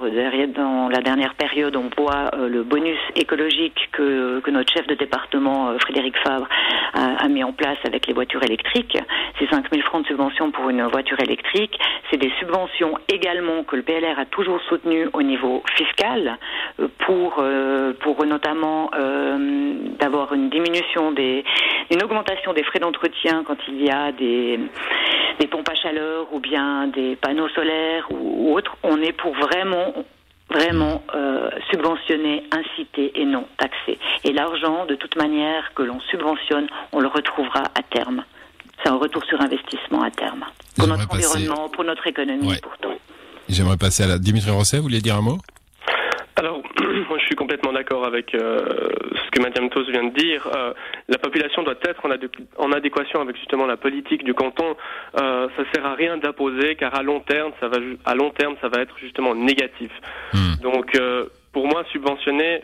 dans 0.54 0.88
la 0.88 1.02
dernière 1.02 1.34
période, 1.34 1.76
on 1.76 1.90
voit 1.98 2.30
euh, 2.32 2.48
le 2.48 2.62
bonus 2.62 2.98
écologique 3.14 3.90
que, 3.92 4.40
notre 4.50 4.72
chef 4.72 4.86
de 4.86 4.94
département, 4.94 5.68
euh, 5.68 5.78
Frédéric 5.78 6.16
Fabre, 6.16 6.48
a, 6.94 7.28
mis 7.28 7.44
en 7.44 7.52
place 7.52 7.76
avec 7.84 8.06
les 8.06 8.14
voitures 8.14 8.42
électriques. 8.42 8.96
C'est 9.38 9.50
5 9.50 9.66
000 9.70 9.82
francs 9.82 10.04
de 10.04 10.08
subvention 10.08 10.50
pour 10.50 10.70
une 10.70 10.82
voiture 10.84 11.20
électrique. 11.20 11.78
C'est 12.10 12.16
des 12.16 12.32
subventions 12.38 12.96
également 13.08 13.64
que 13.64 13.76
le 13.76 13.82
PLR 13.82 14.18
a 14.18 14.24
toujours 14.24 14.62
soutenues 14.62 15.08
au 15.12 15.22
niveau 15.22 15.62
fiscal 15.76 16.38
euh, 16.80 16.88
pour, 17.00 17.44
pour 18.00 18.24
notamment 18.24 18.90
d'avoir 19.98 20.32
une 20.32 20.48
diminution 20.48 21.12
des, 21.12 21.44
une 21.90 22.02
augmentation 22.02 22.52
des 22.54 22.62
frais 22.62 22.78
d'entretien 22.78 23.42
quand 23.46 23.56
il 23.68 23.84
y 23.84 23.90
a 23.90 24.12
des, 24.12 24.58
pompes 25.50 25.68
à 25.68 25.74
chaleur 25.74 26.32
ou 26.32 26.40
bien 26.40 26.86
des 26.86 27.16
panneaux 27.16 27.48
solaires 27.50 28.08
autres. 28.22 28.76
On 28.82 29.00
est 29.00 29.12
pour 29.12 29.34
vraiment 29.34 29.94
vraiment 30.50 31.02
euh, 31.14 31.48
subventionner, 31.70 32.44
inciter 32.50 33.12
et 33.20 33.24
non 33.24 33.46
taxer. 33.58 33.98
Et 34.24 34.32
l'argent, 34.32 34.86
de 34.86 34.94
toute 34.94 35.16
manière, 35.16 35.72
que 35.74 35.82
l'on 35.82 36.00
subventionne, 36.00 36.66
on 36.92 37.00
le 37.00 37.08
retrouvera 37.08 37.62
à 37.74 37.82
terme. 37.82 38.24
C'est 38.82 38.90
un 38.90 38.96
retour 38.96 39.24
sur 39.24 39.40
investissement 39.40 40.02
à 40.02 40.10
terme. 40.10 40.44
Pour 40.76 40.88
notre 40.88 41.10
environnement, 41.10 41.68
pour 41.68 41.84
notre 41.84 42.06
économie, 42.06 42.54
pourtant. 42.62 42.94
J'aimerais 43.48 43.76
passer 43.76 44.04
à 44.04 44.06
la... 44.06 44.18
Dimitri 44.18 44.50
Rosset, 44.50 44.78
vous 44.78 44.84
vouliez 44.84 45.00
dire 45.00 45.16
un 45.16 45.22
mot? 45.22 45.38
Alors, 46.36 46.62
moi 47.08 47.18
je 47.18 47.24
suis 47.26 47.34
complètement 47.34 47.72
d'accord 47.72 48.04
avec 48.06 48.34
euh, 48.34 48.88
ce 49.24 49.30
que 49.30 49.40
Madame 49.40 49.68
Tos 49.70 49.84
vient 49.90 50.04
de 50.04 50.14
dire. 50.14 50.48
Euh, 50.54 50.72
la 51.12 51.18
population 51.18 51.62
doit 51.62 51.74
être 51.84 52.02
en, 52.58 52.72
adéquation 52.72 53.20
avec 53.20 53.36
justement 53.36 53.66
la 53.66 53.76
politique 53.76 54.24
du 54.24 54.32
canton. 54.32 54.74
Euh, 55.20 55.48
ça 55.56 55.62
sert 55.72 55.84
à 55.84 55.94
rien 55.94 56.16
d'imposer, 56.16 56.74
car 56.76 56.94
à 56.94 57.02
long 57.02 57.20
terme, 57.20 57.52
ça 57.60 57.68
va 57.68 57.76
à 58.06 58.14
long 58.14 58.30
terme, 58.30 58.56
ça 58.62 58.68
va 58.68 58.80
être 58.80 58.96
justement 58.98 59.34
négatif. 59.34 59.90
Hmm. 60.32 60.54
Donc, 60.62 60.94
euh, 60.94 61.26
pour 61.52 61.66
moi, 61.66 61.84
subventionner, 61.92 62.62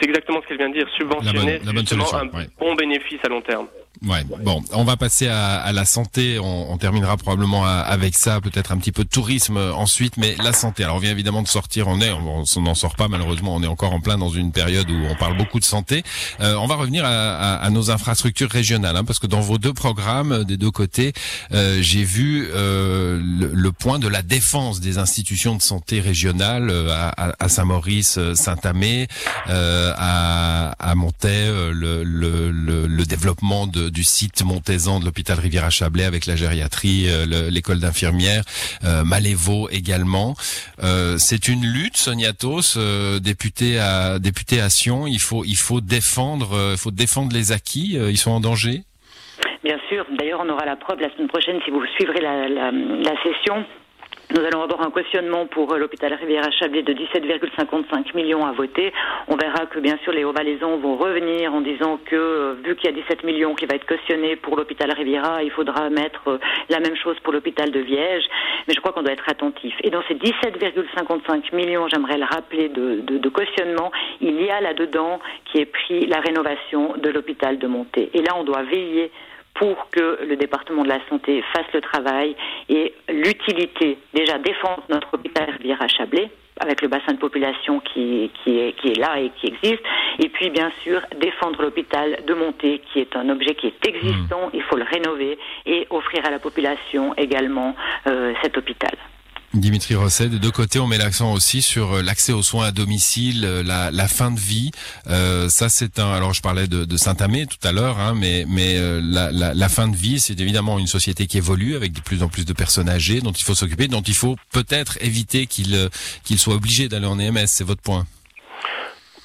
c'est 0.00 0.08
exactement 0.08 0.40
ce 0.42 0.48
qu'elle 0.48 0.58
vient 0.58 0.68
de 0.68 0.74
dire. 0.74 0.88
Subventionner, 0.96 1.60
c'est 1.64 1.78
justement 1.78 2.14
un 2.14 2.26
bon 2.58 2.74
bénéfice 2.74 3.20
à 3.24 3.28
long 3.28 3.42
terme. 3.42 3.68
Ouais. 4.06 4.24
Bon, 4.44 4.62
on 4.72 4.84
va 4.84 4.96
passer 4.96 5.28
à, 5.28 5.56
à 5.56 5.72
la 5.72 5.84
santé. 5.84 6.38
On, 6.38 6.72
on, 6.72 6.78
terminera 6.78 7.16
probablement 7.18 7.66
avec 7.66 8.16
ça, 8.16 8.40
peut-être 8.40 8.72
un 8.72 8.78
petit 8.78 8.92
peu 8.92 9.04
de 9.04 9.08
tourisme 9.10 9.58
ensuite, 9.58 10.16
mais 10.16 10.36
la 10.42 10.52
santé. 10.52 10.84
Alors, 10.84 10.96
on 10.96 11.00
vient 11.00 11.10
évidemment 11.10 11.42
de 11.42 11.48
sortir. 11.48 11.88
On 11.88 12.00
est, 12.00 12.10
on 12.10 12.44
n'en 12.62 12.74
sort 12.74 12.96
pas 12.96 13.08
malheureusement. 13.08 13.54
On 13.54 13.62
est 13.62 13.66
encore 13.66 13.92
en 13.92 14.00
plein 14.00 14.16
dans 14.16 14.30
une 14.30 14.52
période 14.52 14.90
où 14.90 15.04
on 15.10 15.14
parle 15.16 15.36
beaucoup 15.36 15.60
de 15.60 15.64
santé. 15.64 16.02
Euh, 16.40 16.54
on 16.56 16.66
va 16.66 16.76
revenir 16.76 17.04
à, 17.04 17.56
à, 17.56 17.70
nos 17.70 17.90
infrastructures 17.90 18.50
régionales, 18.50 18.96
hein, 18.96 19.04
parce 19.04 19.18
que 19.18 19.26
dans 19.26 19.40
vos 19.40 19.58
deux 19.58 19.74
programmes, 19.74 20.44
des 20.44 20.56
deux 20.56 20.70
côtés, 20.70 21.12
euh, 21.52 21.82
j'ai 21.82 22.04
vu 22.04 22.48
euh, 22.54 23.20
le, 23.22 23.72
point 23.72 23.98
de 23.98 24.08
la 24.08 24.22
défense 24.22 24.80
des 24.80 24.98
institutions 24.98 25.54
de 25.56 25.62
santé 25.62 26.00
régionales 26.00 26.70
euh, 26.70 26.90
à, 26.90 27.34
à 27.38 27.48
Saint-Maurice, 27.48 28.16
euh, 28.18 28.34
Saint-Amé, 28.34 29.08
à, 29.46 30.70
à 30.78 30.94
le, 30.94 31.72
le, 32.04 32.50
le, 32.50 32.86
le 32.86 33.04
développement 33.04 33.66
de 33.66 33.89
du 33.90 34.04
site 34.04 34.42
montaisan 34.44 35.00
de 35.00 35.04
l'hôpital 35.04 35.38
Rivière-à-Chablais 35.38 36.04
avec 36.04 36.26
la 36.26 36.36
gériatrie, 36.36 37.06
euh, 37.08 37.50
l'école 37.50 37.80
d'infirmières, 37.80 38.42
euh, 38.84 39.04
Malévo 39.04 39.68
également. 39.70 40.34
Euh, 40.82 41.16
c'est 41.18 41.48
une 41.48 41.64
lutte, 41.64 41.96
Sonia 41.96 42.32
Tos, 42.32 42.78
député 43.20 43.78
à 43.78 44.18
député 44.18 44.60
à 44.60 44.70
Sion. 44.70 45.06
Il 45.06 45.20
faut 45.20 45.44
il 45.44 45.56
faut 45.56 45.80
défendre, 45.80 46.72
il 46.72 46.78
faut 46.78 46.90
défendre 46.90 47.32
les 47.32 47.52
acquis. 47.52 47.94
ils 47.94 48.18
sont 48.18 48.30
en 48.30 48.40
danger? 48.40 48.82
Bien 49.64 49.78
sûr. 49.88 50.06
D'ailleurs, 50.18 50.40
on 50.42 50.48
aura 50.48 50.64
la 50.64 50.76
preuve 50.76 51.00
la 51.00 51.12
semaine 51.14 51.28
prochaine 51.28 51.60
si 51.64 51.70
vous 51.70 51.84
suivrez 51.96 52.20
la, 52.20 52.48
la 52.48 53.14
session 53.22 53.64
nous 54.32 54.44
allons 54.44 54.62
avoir 54.62 54.82
un 54.82 54.90
cautionnement 54.90 55.46
pour 55.46 55.72
euh, 55.72 55.78
l'hôpital 55.78 56.14
Rivière-à-Chablais 56.14 56.82
de 56.82 56.92
17,55 56.92 58.14
millions 58.14 58.46
à 58.46 58.52
voter. 58.52 58.92
On 59.26 59.36
verra 59.36 59.66
que 59.66 59.80
bien 59.80 59.98
sûr 60.04 60.12
les 60.12 60.24
Hauts-Valaisans 60.24 60.76
vont 60.76 60.96
revenir 60.96 61.52
en 61.52 61.60
disant 61.60 61.98
que 62.04 62.14
euh, 62.14 62.54
vu 62.64 62.76
qu'il 62.76 62.90
y 62.90 62.92
a 62.92 62.96
17 62.96 63.24
millions 63.24 63.54
qui 63.54 63.66
va 63.66 63.74
être 63.74 63.86
cautionné 63.86 64.36
pour 64.36 64.56
l'hôpital 64.56 64.92
Riviera, 64.92 65.42
il 65.42 65.50
faudra 65.50 65.90
mettre 65.90 66.28
euh, 66.28 66.38
la 66.68 66.78
même 66.78 66.96
chose 66.96 67.18
pour 67.24 67.32
l'hôpital 67.32 67.72
de 67.72 67.80
Viège. 67.80 68.24
Mais 68.68 68.74
je 68.74 68.80
crois 68.80 68.92
qu'on 68.92 69.02
doit 69.02 69.12
être 69.12 69.28
attentif. 69.28 69.74
Et 69.82 69.90
dans 69.90 70.02
ces 70.06 70.14
17,55 70.14 71.54
millions, 71.54 71.88
j'aimerais 71.88 72.18
le 72.18 72.24
rappeler, 72.24 72.68
de, 72.68 73.00
de, 73.00 73.18
de 73.18 73.28
cautionnement, 73.28 73.90
il 74.20 74.40
y 74.40 74.50
a 74.50 74.60
là-dedans 74.60 75.18
qui 75.46 75.58
est 75.58 75.66
pris 75.66 76.06
la 76.06 76.20
rénovation 76.20 76.94
de 76.96 77.10
l'hôpital 77.10 77.58
de 77.58 77.66
Monté. 77.66 78.10
Et 78.14 78.22
là, 78.22 78.34
on 78.36 78.44
doit 78.44 78.62
veiller 78.62 79.10
pour 79.60 79.90
que 79.90 80.24
le 80.24 80.36
département 80.36 80.84
de 80.84 80.88
la 80.88 81.06
santé 81.10 81.44
fasse 81.52 81.70
le 81.74 81.82
travail 81.82 82.34
et 82.70 82.94
l'utilité, 83.10 83.98
déjà 84.14 84.38
défendre 84.38 84.82
notre 84.88 85.12
hôpital 85.12 85.50
Rivière 85.50 85.82
à 85.82 85.86
Chablais 85.86 86.30
avec 86.60 86.80
le 86.80 86.88
bassin 86.88 87.12
de 87.12 87.18
population 87.18 87.80
qui, 87.80 88.30
qui, 88.42 88.58
est, 88.58 88.72
qui 88.72 88.88
est 88.92 88.98
là 88.98 89.20
et 89.20 89.30
qui 89.38 89.48
existe, 89.48 89.82
et 90.18 90.28
puis 90.30 90.48
bien 90.50 90.70
sûr 90.82 91.00
défendre 91.18 91.60
l'hôpital 91.62 92.20
de 92.26 92.34
Monté, 92.34 92.80
qui 92.90 93.00
est 93.00 93.16
un 93.16 93.28
objet 93.28 93.54
qui 93.54 93.66
est 93.66 93.86
existant, 93.86 94.46
mmh. 94.46 94.50
il 94.54 94.62
faut 94.62 94.76
le 94.76 94.84
rénover 94.84 95.38
et 95.66 95.86
offrir 95.90 96.24
à 96.24 96.30
la 96.30 96.38
population 96.38 97.14
également 97.16 97.74
euh, 98.06 98.32
cet 98.42 98.56
hôpital. 98.56 98.92
Dimitri 99.52 99.96
Rosset, 99.96 100.28
de 100.28 100.38
deux 100.38 100.52
côtés, 100.52 100.78
on 100.78 100.86
met 100.86 100.96
l'accent 100.96 101.32
aussi 101.32 101.60
sur 101.60 101.94
euh, 101.94 102.02
l'accès 102.02 102.32
aux 102.32 102.42
soins 102.42 102.66
à 102.66 102.70
domicile, 102.70 103.44
euh, 103.44 103.62
la, 103.64 103.90
la 103.90 104.06
fin 104.06 104.30
de 104.30 104.38
vie. 104.38 104.70
Euh, 105.08 105.48
ça, 105.48 105.68
c'est 105.68 105.98
un. 105.98 106.12
Alors, 106.12 106.32
je 106.32 106.40
parlais 106.40 106.68
de, 106.68 106.84
de 106.84 106.96
Saint-Amé 106.96 107.46
tout 107.46 107.58
à 107.66 107.72
l'heure, 107.72 107.98
hein, 107.98 108.14
mais 108.16 108.44
mais 108.48 108.76
euh, 108.76 109.00
la, 109.02 109.32
la, 109.32 109.52
la, 109.52 109.68
fin 109.68 109.88
de 109.88 109.96
vie, 109.96 110.20
c'est 110.20 110.38
évidemment 110.38 110.78
une 110.78 110.86
société 110.86 111.26
qui 111.26 111.36
évolue 111.36 111.74
avec 111.74 111.92
de 111.92 112.00
plus 112.00 112.22
en 112.22 112.28
plus 112.28 112.44
de 112.44 112.52
personnes 112.52 112.88
âgées, 112.88 113.20
dont 113.20 113.32
il 113.32 113.42
faut 113.42 113.56
s'occuper, 113.56 113.88
dont 113.88 114.02
il 114.02 114.14
faut 114.14 114.36
peut-être 114.52 114.98
éviter 115.00 115.46
qu'ils 115.46 115.90
qu'ils 116.22 116.38
soient 116.38 116.54
obligés 116.54 116.88
d'aller 116.88 117.06
en 117.06 117.18
EMS. 117.18 117.46
C'est 117.46 117.64
votre 117.64 117.82
point. 117.82 118.06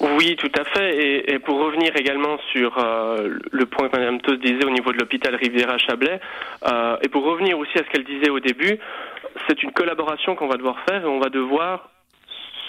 Oui, 0.00 0.36
tout 0.36 0.52
à 0.58 0.64
fait. 0.64 0.96
Et, 0.96 1.34
et 1.34 1.38
pour 1.38 1.58
revenir 1.58 1.96
également 1.96 2.38
sur 2.52 2.76
euh, 2.78 3.38
le 3.50 3.66
point 3.66 3.88
que 3.88 3.96
Mme 3.96 4.20
Tos 4.20 4.36
disait 4.36 4.64
au 4.64 4.70
niveau 4.70 4.92
de 4.92 4.98
l'hôpital 4.98 5.34
Riviera-Chablais, 5.34 6.20
euh, 6.70 6.96
et 7.02 7.08
pour 7.08 7.24
revenir 7.24 7.58
aussi 7.58 7.78
à 7.78 7.84
ce 7.84 7.90
qu'elle 7.90 8.04
disait 8.04 8.30
au 8.30 8.40
début, 8.40 8.78
c'est 9.48 9.62
une 9.62 9.72
collaboration 9.72 10.36
qu'on 10.36 10.48
va 10.48 10.56
devoir 10.56 10.78
faire 10.88 11.02
et 11.02 11.06
on 11.06 11.18
va 11.18 11.30
devoir 11.30 11.90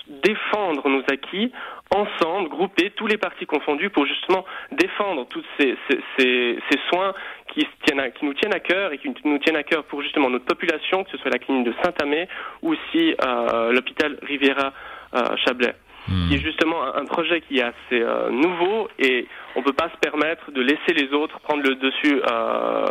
défendre 0.07 0.87
nos 0.87 1.03
acquis 1.11 1.51
ensemble, 1.93 2.47
grouper 2.47 2.91
tous 2.91 3.07
les 3.07 3.17
partis 3.17 3.45
confondus 3.45 3.89
pour 3.89 4.05
justement 4.05 4.45
défendre 4.71 5.25
tous 5.27 5.43
ces, 5.59 5.77
ces, 5.89 5.99
ces, 6.17 6.59
ces 6.69 6.79
soins 6.89 7.13
qui, 7.53 7.67
tiennent 7.85 8.11
qui, 8.13 8.25
nous 8.25 8.33
tiennent 8.33 8.53
à 8.53 8.59
cœur 8.59 8.93
et 8.93 8.97
qui 8.97 9.13
nous 9.25 9.37
tiennent 9.39 9.57
à 9.57 9.63
cœur 9.63 9.83
pour 9.85 10.01
justement 10.01 10.29
notre 10.29 10.45
population, 10.45 11.03
que 11.03 11.11
ce 11.11 11.17
soit 11.17 11.31
la 11.31 11.39
clinique 11.39 11.65
de 11.65 11.73
Saint-Amé 11.83 12.27
ou 12.61 12.73
aussi 12.73 13.15
euh, 13.21 13.73
l'hôpital 13.73 14.17
Riviera-Chablais. 14.21 15.75
Qui 16.07 16.35
est 16.35 16.39
justement 16.39 16.95
un, 16.95 17.05
projet 17.05 17.41
qui 17.41 17.59
est 17.59 17.63
assez 17.63 18.01
euh, 18.01 18.29
nouveau 18.29 18.87
et 18.97 19.27
on 19.55 19.59
ne 19.59 19.65
peut 19.65 19.73
pas 19.73 19.89
se 19.89 19.97
permettre 19.97 20.51
de 20.51 20.61
laisser 20.61 20.93
les 20.95 21.13
autres 21.13 21.39
prendre 21.41 21.63
le 21.63 21.75
dessus, 21.75 22.21
euh, 22.31 22.85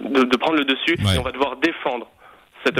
de, 0.00 0.24
de, 0.24 0.36
prendre 0.36 0.58
le 0.58 0.64
dessus 0.64 0.96
ouais. 1.02 1.16
et 1.16 1.18
on 1.18 1.22
va 1.22 1.32
devoir 1.32 1.56
défendre 1.56 2.06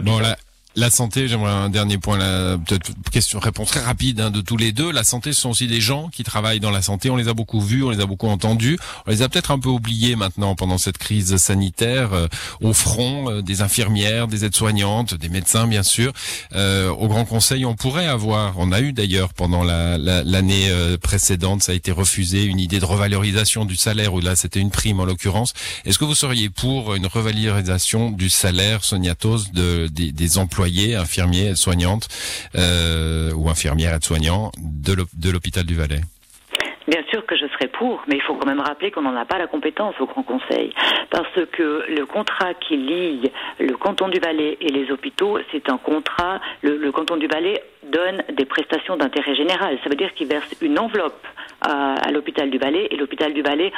Bon, 0.03 0.19
la, 0.19 0.35
la 0.77 0.91
santé, 0.91 1.27
j'aimerais 1.27 1.51
un 1.51 1.71
dernier 1.71 1.99
point, 1.99 2.19
peut-être 2.67 2.93
question 3.11 3.39
réponse 3.39 3.71
très 3.71 3.81
rapide 3.81 4.21
hein, 4.21 4.31
de 4.31 4.41
tous 4.41 4.57
les 4.57 4.73
deux. 4.73 4.93
La 4.93 5.05
santé, 5.05 5.33
ce 5.33 5.41
sont 5.41 5.51
aussi 5.51 5.67
des 5.67 5.81
gens 5.81 6.09
qui 6.09 6.23
travaillent 6.23 6.61
dans 6.61 6.71
la 6.71 6.83
santé. 6.83 7.11
On 7.11 7.17
les 7.17 7.29
a 7.29 7.35
beaucoup 7.35 7.61
vus, 7.61 7.83
on 7.83 7.91
les 7.91 8.01
a 8.01 8.07
beaucoup 8.07 8.29
entendus. 8.29 8.79
On 9.07 9.11
les 9.11 9.23
a 9.23 9.29
peut-être 9.29 9.51
un 9.51 9.59
peu 9.59 9.71
oubliés 9.71 10.17
maintenant 10.17 10.55
pendant 10.55 10.79
cette 10.79 10.99
crise 10.99 11.37
sanitaire. 11.37 12.13
Euh, 12.13 12.29
au 12.61 12.73
front, 12.73 13.31
euh, 13.31 13.43
des 13.43 13.63
infirmières, 13.63 14.29
des 14.29 14.45
aides-soignantes, 14.45 15.15
des 15.15 15.29
médecins, 15.29 15.67
bien 15.67 15.83
sûr. 15.83 16.13
Euh, 16.55 16.91
au 16.91 17.09
Grand 17.09 17.25
Conseil, 17.25 17.65
on 17.65 17.75
pourrait 17.75 18.07
avoir, 18.07 18.59
on 18.59 18.73
a 18.73 18.81
eu 18.81 18.93
d'ailleurs 18.93 19.33
pendant 19.33 19.63
l'année 19.65 20.69
la, 20.69 20.99
précédente, 20.99 21.63
ça 21.63 21.73
a 21.73 21.75
été 21.75 21.93
refusé, 21.93 22.45
une 22.45 22.61
idée 22.61 22.81
de 22.81 22.85
revalorisation 22.85 23.65
du 23.65 23.77
salaire, 23.77 24.15
ou 24.15 24.21
là 24.21 24.37
c'était 24.37 24.61
une 24.61 24.71
prime 24.71 25.01
en 25.01 25.05
l'occurrence. 25.05 25.53
Est-ce 25.85 25.99
que 25.99 26.05
vous 26.05 26.15
seriez 26.15 26.51
pour 26.51 26.95
une 26.95 27.07
revalorisation 27.07 28.11
du 28.11 28.29
salaire, 28.29 28.85
Sonia 28.85 29.15
Tos, 29.15 29.51
de, 29.53 29.89
des, 29.91 30.13
des 30.13 30.39
infirmiers, 30.95 31.53
euh, 32.55 33.33
ou 33.35 33.49
infirmières, 33.49 33.95
aides-soignants 33.95 34.51
de 34.59 35.31
l'hôpital 35.31 35.65
du 35.65 35.75
Valais 35.75 36.01
Bien 36.89 37.03
sûr 37.11 37.27
que 37.27 37.37
je 37.37 37.47
serais 37.47 37.67
pour, 37.67 38.05
mais 38.07 38.15
il 38.15 38.23
faut 38.23 38.35
quand 38.35 38.47
même 38.47 38.61
rappeler 38.61 38.93
qu'on 38.93 39.03
n'en 39.03 39.17
a 39.17 39.25
pas 39.25 39.39
la 39.39 39.49
compétence 39.49 39.97
au 39.99 40.07
Grand 40.07 40.23
Conseil. 40.23 40.73
Parce 41.11 41.35
que 41.53 41.85
le 41.89 42.07
contrat 42.07 42.55
qui 42.55 42.77
lie 42.77 43.33
le 43.59 43.77
canton 43.77 44.09
du 44.09 44.21
Valais 44.21 44.57
et 44.61 44.69
les 44.69 44.93
hôpitaux, 44.93 45.39
c'est 45.51 45.69
un 45.69 45.79
contrat, 45.79 46.41
le, 46.63 46.91
canton 46.93 47.17
du 47.17 47.27
Valais 47.27 47.61
donne 47.91 48.23
des 48.33 48.45
prestations 48.45 48.97
d'intérêt 48.97 49.35
général. 49.35 49.79
Ça 49.83 49.91
veut 49.91 49.97
dire 49.97 50.15
qu'il 50.15 50.29
verse 50.29 50.49
une 50.63 50.79
enveloppe 50.79 51.27
à, 51.61 51.95
à 51.95 52.11
l'hôpital 52.13 52.51
du 52.51 52.59
Valais 52.59 52.87
et 52.93 52.97
l'hôpital 52.97 53.35
du 53.35 53.43
Valais, 53.43 53.73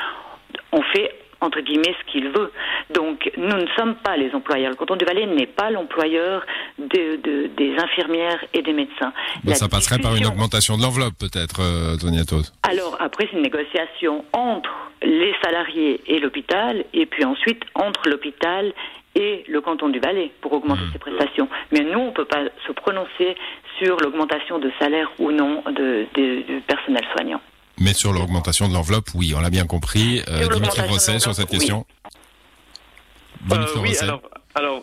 on 0.73 0.83
fait 0.83 1.11
entre 1.41 1.61
guillemets 1.61 1.95
ce 2.01 2.13
qu'il 2.13 2.29
veut. 2.29 2.53
Donc 2.95 3.31
nous 3.37 3.57
ne 3.57 3.67
sommes 3.77 3.95
pas 3.97 4.17
les 4.17 4.33
employeurs. 4.35 4.71
Le 4.71 4.77
canton 4.77 4.97
du 4.97 5.05
Valais 5.05 5.27
n'est 5.27 5.47
pas 5.47 5.71
l'employeur 5.71 6.45
de, 6.79 7.17
de, 7.17 7.51
des 7.57 7.77
infirmières 7.79 8.45
et 8.55 8.63
des 8.63 8.73
médecins. 8.73 9.13
Ben, 9.45 9.55
ça 9.55 9.69
passerait 9.69 9.99
par 9.99 10.17
une 10.17 10.27
augmentation 10.27 10.77
de 10.77 10.83
l'enveloppe 10.83 11.15
peut-être, 11.19 11.61
euh, 11.61 11.97
Tonia 11.97 12.23
Alors 12.69 12.97
après 13.01 13.29
c'est 13.31 13.37
une 13.37 13.43
négociation 13.43 14.25
entre 14.33 14.71
les 15.03 15.35
salariés 15.43 16.01
et 16.07 16.19
l'hôpital 16.19 16.85
et 16.93 17.07
puis 17.07 17.25
ensuite 17.25 17.63
entre 17.75 18.09
l'hôpital 18.09 18.73
et 19.15 19.45
le 19.49 19.61
canton 19.61 19.89
du 19.89 19.99
Valais 19.99 20.31
pour 20.41 20.53
augmenter 20.53 20.83
mmh. 20.83 20.93
ses 20.93 20.99
prestations. 20.99 21.49
Mais 21.73 21.81
nous, 21.81 21.99
on 21.99 22.07
ne 22.07 22.13
peut 22.13 22.25
pas 22.25 22.45
se 22.67 22.73
prononcer 22.73 23.37
sur 23.79 23.97
l'augmentation 24.01 24.59
de 24.59 24.71
salaire 24.79 25.11
ou 25.19 25.33
non 25.33 25.63
de, 25.67 26.07
de, 26.15 26.43
du 26.43 26.61
personnel 26.67 27.05
soignant. 27.17 27.41
Mais 27.81 27.95
sur 27.95 28.13
l'augmentation 28.13 28.69
de 28.69 28.75
l'enveloppe, 28.75 29.09
oui, 29.15 29.35
on 29.37 29.41
l'a 29.41 29.51
bien 29.51 29.67
compris. 29.67 30.23
Euh, 30.29 30.49
Dimitri 30.49 30.83
Rosset, 30.83 31.19
sur 31.19 31.35
cette 31.35 31.51
question 31.51 31.87
oui. 33.51 33.57
Euh, 33.57 33.67
oui, 33.81 33.97
alors, 34.01 34.21
alors, 34.55 34.83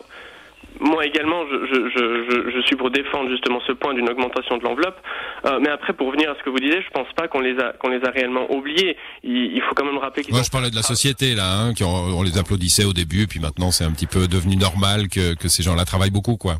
moi 0.80 1.04
également, 1.04 1.44
je, 1.46 1.66
je, 1.66 1.90
je, 1.94 2.50
je, 2.50 2.66
suis 2.66 2.76
pour 2.76 2.90
défendre 2.90 3.30
justement 3.30 3.60
ce 3.66 3.72
point 3.72 3.94
d'une 3.94 4.08
augmentation 4.08 4.56
de 4.56 4.64
l'enveloppe. 4.64 4.96
Euh, 5.44 5.58
mais 5.60 5.68
après, 5.68 5.92
pour 5.92 6.08
revenir 6.08 6.30
à 6.30 6.34
ce 6.38 6.42
que 6.42 6.50
vous 6.50 6.58
disiez, 6.58 6.80
je 6.82 6.90
pense 6.90 7.08
pas 7.16 7.28
qu'on 7.28 7.40
les 7.40 7.58
a 7.58 7.72
qu'on 7.74 7.88
les 7.88 8.02
a 8.04 8.10
réellement 8.10 8.50
oubliés. 8.50 8.96
Il, 9.22 9.52
il 9.54 9.60
faut 9.62 9.74
quand 9.74 9.84
même 9.84 9.98
rappeler. 9.98 10.24
Moi, 10.30 10.42
je 10.42 10.50
parlais 10.50 10.70
de 10.70 10.74
la 10.76 10.82
société 10.82 11.34
là, 11.34 11.60
hein, 11.60 11.74
qui 11.74 11.84
on, 11.84 11.88
on, 11.88 12.22
les 12.22 12.38
applaudissait 12.38 12.84
au 12.84 12.92
début, 12.92 13.26
puis 13.26 13.40
maintenant 13.40 13.70
c'est 13.70 13.84
un 13.84 13.92
petit 13.92 14.06
peu 14.06 14.26
devenu 14.26 14.56
normal 14.56 15.08
que, 15.08 15.34
que 15.34 15.48
ces 15.48 15.62
gens-là 15.62 15.84
travaillent 15.84 16.10
beaucoup, 16.10 16.36
quoi 16.36 16.56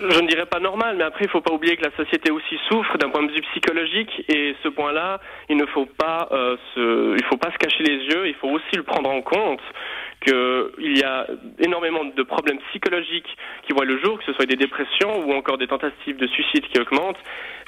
je 0.00 0.20
ne 0.20 0.26
dirais 0.28 0.46
pas 0.46 0.60
normal, 0.60 0.96
mais 0.96 1.04
après, 1.04 1.24
il 1.24 1.28
ne 1.28 1.32
faut 1.32 1.40
pas 1.40 1.52
oublier 1.52 1.76
que 1.76 1.84
la 1.84 1.96
société 1.96 2.30
aussi 2.30 2.58
souffre 2.68 2.96
d'un 2.98 3.10
point 3.10 3.22
de 3.22 3.32
vue 3.32 3.40
psychologique, 3.52 4.24
et 4.28 4.54
ce 4.62 4.68
point-là, 4.68 5.20
il 5.48 5.56
ne 5.56 5.66
faut 5.66 5.86
pas, 5.86 6.28
euh, 6.32 6.56
se, 6.74 7.16
il 7.16 7.24
faut 7.24 7.36
pas 7.36 7.50
se 7.50 7.58
cacher 7.58 7.82
les 7.82 8.04
yeux, 8.06 8.28
il 8.28 8.34
faut 8.34 8.48
aussi 8.48 8.76
le 8.76 8.82
prendre 8.82 9.10
en 9.10 9.22
compte 9.22 9.60
qu'il 10.20 10.98
y 10.98 11.02
a 11.04 11.26
énormément 11.60 12.04
de 12.04 12.22
problèmes 12.22 12.58
psychologiques 12.70 13.36
qui 13.66 13.72
voient 13.72 13.84
le 13.84 13.98
jour, 14.02 14.18
que 14.18 14.24
ce 14.24 14.32
soit 14.32 14.46
des 14.46 14.56
dépressions 14.56 15.24
ou 15.26 15.32
encore 15.32 15.58
des 15.58 15.68
tentatives 15.68 16.16
de 16.16 16.26
suicide 16.26 16.64
qui 16.68 16.80
augmentent, 16.80 17.22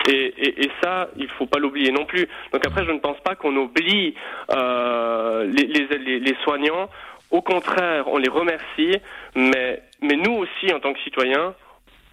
et, 0.08 0.32
et, 0.36 0.64
et 0.64 0.70
ça, 0.82 1.08
il 1.16 1.24
ne 1.24 1.30
faut 1.38 1.46
pas 1.46 1.58
l'oublier 1.58 1.92
non 1.92 2.04
plus. 2.06 2.26
Donc 2.52 2.66
après, 2.66 2.84
je 2.84 2.92
ne 2.92 2.98
pense 2.98 3.20
pas 3.20 3.34
qu'on 3.34 3.54
oublie 3.56 4.14
euh, 4.50 5.44
les, 5.44 5.66
les, 5.66 6.20
les 6.20 6.36
soignants. 6.44 6.88
Au 7.30 7.42
contraire, 7.42 8.08
on 8.08 8.18
les 8.18 8.28
remercie, 8.28 8.96
mais, 9.36 9.82
mais 10.02 10.16
nous 10.16 10.32
aussi, 10.32 10.72
en 10.74 10.80
tant 10.80 10.92
que 10.92 11.00
citoyens, 11.00 11.54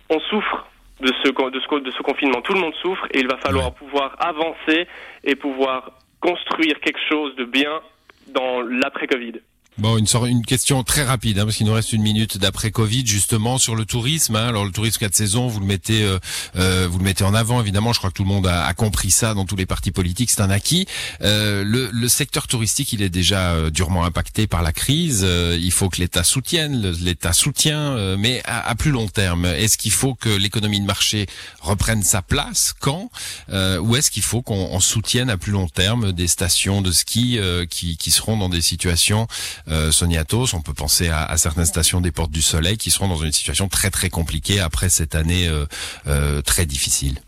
on 0.09 0.19
souffre 0.19 0.67
de 0.99 1.11
ce, 1.23 1.29
de, 1.29 1.59
ce, 1.59 1.79
de 1.79 1.91
ce 1.91 2.01
confinement. 2.01 2.41
Tout 2.41 2.53
le 2.53 2.59
monde 2.59 2.73
souffre 2.81 3.05
et 3.11 3.19
il 3.19 3.27
va 3.27 3.37
falloir 3.37 3.73
pouvoir 3.73 4.15
avancer 4.19 4.87
et 5.23 5.35
pouvoir 5.35 5.91
construire 6.19 6.79
quelque 6.79 6.99
chose 7.07 7.35
de 7.35 7.45
bien 7.45 7.81
dans 8.27 8.61
l'après-Covid. 8.61 9.33
Bon, 9.77 9.95
une, 9.99 10.07
une 10.25 10.43
question 10.43 10.83
très 10.83 11.03
rapide, 11.03 11.37
hein, 11.37 11.43
parce 11.45 11.57
qu'il 11.57 11.67
nous 11.67 11.73
reste 11.73 11.93
une 11.93 12.01
minute 12.01 12.39
d'après 12.39 12.71
Covid, 12.71 13.05
justement 13.05 13.59
sur 13.59 13.75
le 13.75 13.85
tourisme. 13.85 14.35
Hein. 14.35 14.47
alors 14.47 14.65
le 14.65 14.71
tourisme 14.71 14.97
4 14.97 15.13
saisons, 15.13 15.47
vous 15.47 15.59
le 15.59 15.67
mettez, 15.67 16.01
euh, 16.01 16.17
euh, 16.55 16.87
vous 16.89 16.97
le 16.97 17.03
mettez 17.03 17.23
en 17.23 17.35
avant. 17.35 17.61
Évidemment, 17.61 17.93
je 17.93 17.99
crois 17.99 18.09
que 18.09 18.15
tout 18.15 18.23
le 18.23 18.29
monde 18.29 18.47
a, 18.47 18.65
a 18.65 18.73
compris 18.73 19.11
ça 19.11 19.35
dans 19.35 19.45
tous 19.45 19.55
les 19.55 19.67
partis 19.67 19.91
politiques, 19.91 20.31
c'est 20.31 20.41
un 20.41 20.49
acquis. 20.49 20.87
Euh, 21.21 21.63
le, 21.63 21.91
le, 21.93 22.07
secteur 22.07 22.47
touristique, 22.47 22.91
il 22.91 23.03
est 23.03 23.09
déjà 23.09 23.51
euh, 23.51 23.69
durement 23.69 24.03
impacté 24.03 24.47
par 24.47 24.63
la 24.63 24.71
crise. 24.71 25.21
Euh, 25.23 25.55
il 25.61 25.71
faut 25.71 25.89
que 25.89 25.97
l'État 25.97 26.23
soutienne, 26.23 26.95
l'État 26.99 27.33
soutient, 27.33 28.17
mais 28.17 28.41
à, 28.45 28.67
à, 28.67 28.73
plus 28.73 28.89
long 28.89 29.07
terme, 29.07 29.45
est-ce 29.45 29.77
qu'il 29.77 29.91
faut 29.91 30.15
que 30.15 30.29
l'économie 30.29 30.81
de 30.81 30.85
marché 30.87 31.27
reprenne 31.61 32.01
sa 32.01 32.23
place? 32.23 32.73
Quand? 32.79 33.11
Ou 33.51 33.95
est-ce 33.95 34.09
qu'il 34.09 34.23
faut 34.23 34.41
qu'on 34.41 34.79
soutienne 34.79 35.29
à 35.29 35.37
plus 35.37 35.51
long 35.51 35.67
terme 35.67 36.13
des 36.13 36.27
stations 36.27 36.81
de 36.81 36.91
ski 36.91 37.39
qui, 37.69 37.97
qui 37.97 38.11
seront 38.11 38.37
dans 38.37 38.49
des 38.49 38.61
situations 38.61 39.27
euh, 39.69 39.91
Soniatos, 39.91 40.53
on 40.53 40.61
peut 40.61 40.73
penser 40.73 41.09
à, 41.09 41.35
certaines 41.37 41.65
stations 41.65 42.01
des 42.01 42.11
Portes 42.11 42.31
du 42.31 42.41
Soleil 42.41 42.77
qui 42.77 42.89
seront 42.89 43.07
dans 43.07 43.23
une 43.23 43.31
situation 43.31 43.67
très 43.67 43.89
très 43.89 44.09
compliquée 44.09 44.59
après 44.59 44.89
cette 44.89 45.15
année 45.15 45.47
euh, 45.47 45.65
euh, 46.07 46.41
très 46.41 46.65
difficile. 46.65 47.19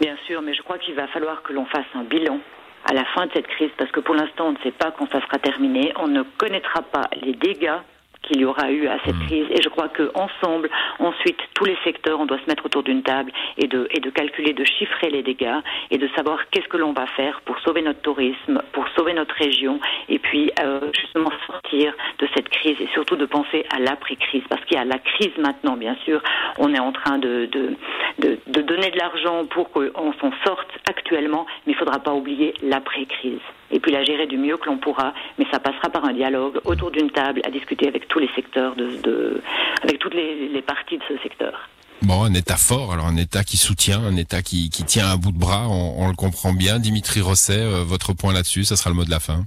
Bien 0.00 0.16
sûr, 0.26 0.42
mais 0.42 0.54
je 0.54 0.62
crois 0.62 0.78
qu'il 0.78 0.94
va 0.94 1.08
falloir 1.08 1.42
que 1.42 1.52
l'on 1.52 1.66
fasse 1.66 1.86
un 1.94 2.04
bilan 2.04 2.40
à 2.88 2.92
la 2.92 3.04
fin 3.14 3.26
de 3.26 3.32
cette 3.34 3.48
crise, 3.48 3.70
parce 3.78 3.90
que 3.90 4.00
pour 4.00 4.14
l'instant, 4.14 4.48
on 4.48 4.52
ne 4.52 4.58
sait 4.62 4.70
pas 4.70 4.92
quand 4.92 5.10
ça 5.10 5.20
sera 5.20 5.38
terminé. 5.38 5.92
On 5.96 6.06
ne 6.06 6.22
connaîtra 6.22 6.82
pas 6.82 7.08
les 7.20 7.32
dégâts 7.32 7.80
qu'il 8.26 8.40
y 8.40 8.44
aura 8.44 8.70
eu 8.70 8.86
à 8.88 8.98
cette 9.04 9.16
mmh. 9.16 9.26
crise. 9.26 9.46
Et 9.50 9.62
je 9.62 9.68
crois 9.68 9.88
que 9.88 10.10
ensemble, 10.14 10.68
ensuite, 10.98 11.38
tous 11.54 11.64
les 11.64 11.76
secteurs, 11.84 12.20
on 12.20 12.26
doit 12.26 12.38
se 12.38 12.46
mettre 12.46 12.66
autour 12.66 12.82
d'une 12.82 13.02
table 13.02 13.32
et 13.56 13.66
de, 13.66 13.88
et 13.90 14.00
de 14.00 14.10
calculer, 14.10 14.52
de 14.52 14.64
chiffrer 14.64 15.10
les 15.10 15.22
dégâts 15.22 15.60
et 15.90 15.98
de 15.98 16.08
savoir 16.16 16.38
qu'est-ce 16.50 16.68
que 16.68 16.76
l'on 16.76 16.92
va 16.92 17.06
faire 17.06 17.40
pour 17.44 17.58
sauver 17.60 17.82
notre 17.82 18.00
tourisme, 18.00 18.62
pour 18.72 18.86
sauver 18.96 19.14
notre 19.14 19.34
région 19.34 19.80
et 20.08 20.18
puis 20.18 20.50
euh, 20.62 20.80
justement 20.98 21.30
sortir 21.46 21.92
de 22.18 22.28
cette 22.34 22.48
crise 22.48 22.76
et 22.80 22.88
surtout 22.92 23.16
de 23.16 23.26
penser 23.26 23.64
à 23.74 23.78
l'après-crise. 23.78 24.42
Parce 24.48 24.64
qu'il 24.64 24.76
y 24.76 24.80
a 24.80 24.84
la 24.84 24.98
crise 24.98 25.36
maintenant, 25.38 25.76
bien 25.76 25.96
sûr. 26.04 26.20
On 26.58 26.74
est 26.74 26.80
en 26.80 26.92
train 26.92 27.18
de, 27.18 27.46
de, 27.46 27.74
de, 28.18 28.38
de 28.46 28.60
donner 28.62 28.90
de 28.90 28.98
l'argent 28.98 29.44
pour 29.46 29.70
qu'on 29.70 30.12
s'en 30.20 30.32
sorte 30.44 30.68
actuellement, 30.88 31.46
mais 31.66 31.72
il 31.72 31.76
ne 31.76 31.78
faudra 31.78 31.98
pas 31.98 32.12
oublier 32.12 32.54
l'après-crise 32.62 33.40
et 33.70 33.80
puis 33.80 33.92
la 33.92 34.04
gérer 34.04 34.26
du 34.26 34.36
mieux 34.36 34.56
que 34.56 34.66
l'on 34.66 34.78
pourra, 34.78 35.14
mais 35.38 35.46
ça 35.50 35.58
passera 35.58 35.88
par 35.88 36.04
un 36.04 36.12
dialogue 36.12 36.60
autour 36.64 36.90
d'une 36.90 37.10
table 37.10 37.40
à 37.44 37.50
discuter 37.50 37.88
avec 37.88 38.08
tous 38.08 38.18
les 38.18 38.30
secteurs, 38.34 38.74
de, 38.76 39.40
avec 39.82 39.98
toutes 39.98 40.14
les, 40.14 40.62
parties 40.66 40.98
de 40.98 41.02
ce 41.08 41.22
secteur. 41.22 41.68
Bon, 42.02 42.24
un 42.24 42.34
État 42.34 42.56
fort, 42.56 42.92
alors 42.92 43.06
un 43.06 43.16
État 43.16 43.44
qui 43.44 43.56
soutient, 43.56 44.00
un 44.00 44.16
État 44.16 44.42
qui, 44.42 44.68
tient 44.70 45.08
à 45.08 45.16
bout 45.16 45.32
de 45.32 45.38
bras, 45.38 45.66
on, 45.68 45.94
on 45.98 46.08
le 46.08 46.14
comprend 46.14 46.52
bien. 46.52 46.78
Dimitri 46.78 47.20
Rosset, 47.20 47.58
euh, 47.58 47.84
votre 47.84 48.12
point 48.12 48.32
là-dessus, 48.32 48.64
ça 48.64 48.76
sera 48.76 48.90
le 48.90 48.96
mot 48.96 49.04
de 49.04 49.10
la 49.10 49.20
fin. 49.20 49.44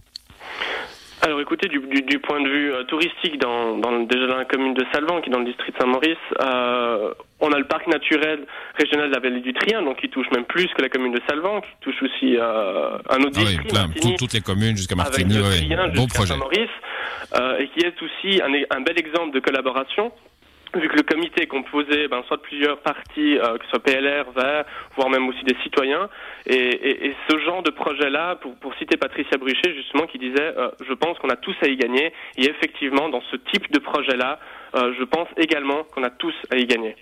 Alors 1.22 1.42
écoutez, 1.42 1.68
du, 1.68 1.80
du, 1.80 2.02
du 2.02 2.20
point 2.20 2.42
de 2.42 2.48
vue 2.48 2.74
euh, 2.74 2.84
touristique, 2.86 3.40
dans, 3.40 3.78
dans, 3.78 4.00
déjà 4.04 4.28
dans 4.28 4.38
la 4.38 4.46
commune 4.46 4.74
de 4.74 4.86
Salvan, 4.94 5.20
qui 5.22 5.30
est 5.30 5.34
dans 5.34 5.40
le 5.40 5.46
district 5.46 5.76
de 5.76 5.82
Saint-Maurice, 5.82 6.18
euh, 6.42 7.14
on 7.42 7.52
a 7.52 7.58
le 7.58 7.66
parc 7.66 7.88
naturel 7.88 8.46
régional 8.76 9.10
de 9.10 9.16
la 9.16 9.20
vallée 9.20 9.42
du 9.42 9.54
Trien, 9.54 9.82
donc 9.82 9.98
qui 9.98 10.10
touche 10.10 10.30
même 10.32 10.46
plus 10.46 10.68
que 10.68 10.82
la 10.82 10.90
commune 10.90 11.12
de 11.12 11.22
Salvan, 11.28 11.60
qui 11.62 11.70
touche 11.82 12.02
aussi 12.04 12.38
euh, 12.38 12.98
un 13.10 13.20
autre 13.22 13.36
ah 13.36 13.40
district, 13.40 13.62
oui, 13.64 13.70
plein, 13.70 14.16
toutes 14.18 14.34
les 14.34 14.42
communes 14.42 14.78
jusqu'à 14.78 14.96
Martigny, 14.96 15.38
bon 15.96 16.08
projet. 16.08 16.34
Saint-Maurice, 16.34 16.70
euh, 17.38 17.58
et 17.60 17.68
qui 17.70 17.86
est 17.86 18.02
aussi 18.02 18.42
un, 18.42 18.78
un 18.78 18.82
bel 18.82 18.98
exemple 18.98 19.34
de 19.34 19.40
collaboration 19.42 20.12
vu 20.78 20.88
que 20.88 20.96
le 20.96 21.04
comité 21.04 21.44
est 21.44 21.48
composé 21.48 22.08
ben, 22.08 22.24
soit 22.28 22.38
de 22.38 22.42
plusieurs 22.42 22.80
partis, 22.80 23.38
euh, 23.38 23.58
que 23.58 23.64
ce 23.66 23.70
soit 23.72 23.80
PLR, 23.80 24.32
Vert, 24.36 24.66
voire 24.96 25.10
même 25.10 25.28
aussi 25.28 25.44
des 25.44 25.56
citoyens, 25.64 26.10
et, 26.46 27.14
ce 27.30 27.38
genre 27.40 27.64
de 27.64 27.72
projet-là, 27.72 28.36
pour, 28.36 28.56
pour, 28.56 28.76
citer 28.76 28.98
Patricia 28.98 29.38
Bruchet 29.38 29.74
justement, 29.76 30.06
qui 30.06 30.20
disait 30.20 30.54
euh, 30.58 30.70
je 30.88 30.94
pense 30.94 31.18
qu'on 31.20 31.30
a 31.30 31.36
tous 31.36 31.56
à 31.62 31.68
y 31.68 31.76
gagner», 31.76 32.14
et 32.38 32.46
effectivement, 32.46 33.10
dans 33.10 33.22
ce 33.32 33.36
type 33.38 33.72
de 33.72 33.80
projet-là, 33.80 34.40
euh, 34.76 34.94
je 35.00 35.04
pense 35.04 35.28
également 35.38 35.84
qu'on 35.94 36.04
a 36.04 36.10
tous 36.10 36.34
à 36.52 36.58
y 36.58 36.66
gagner. 36.66 36.96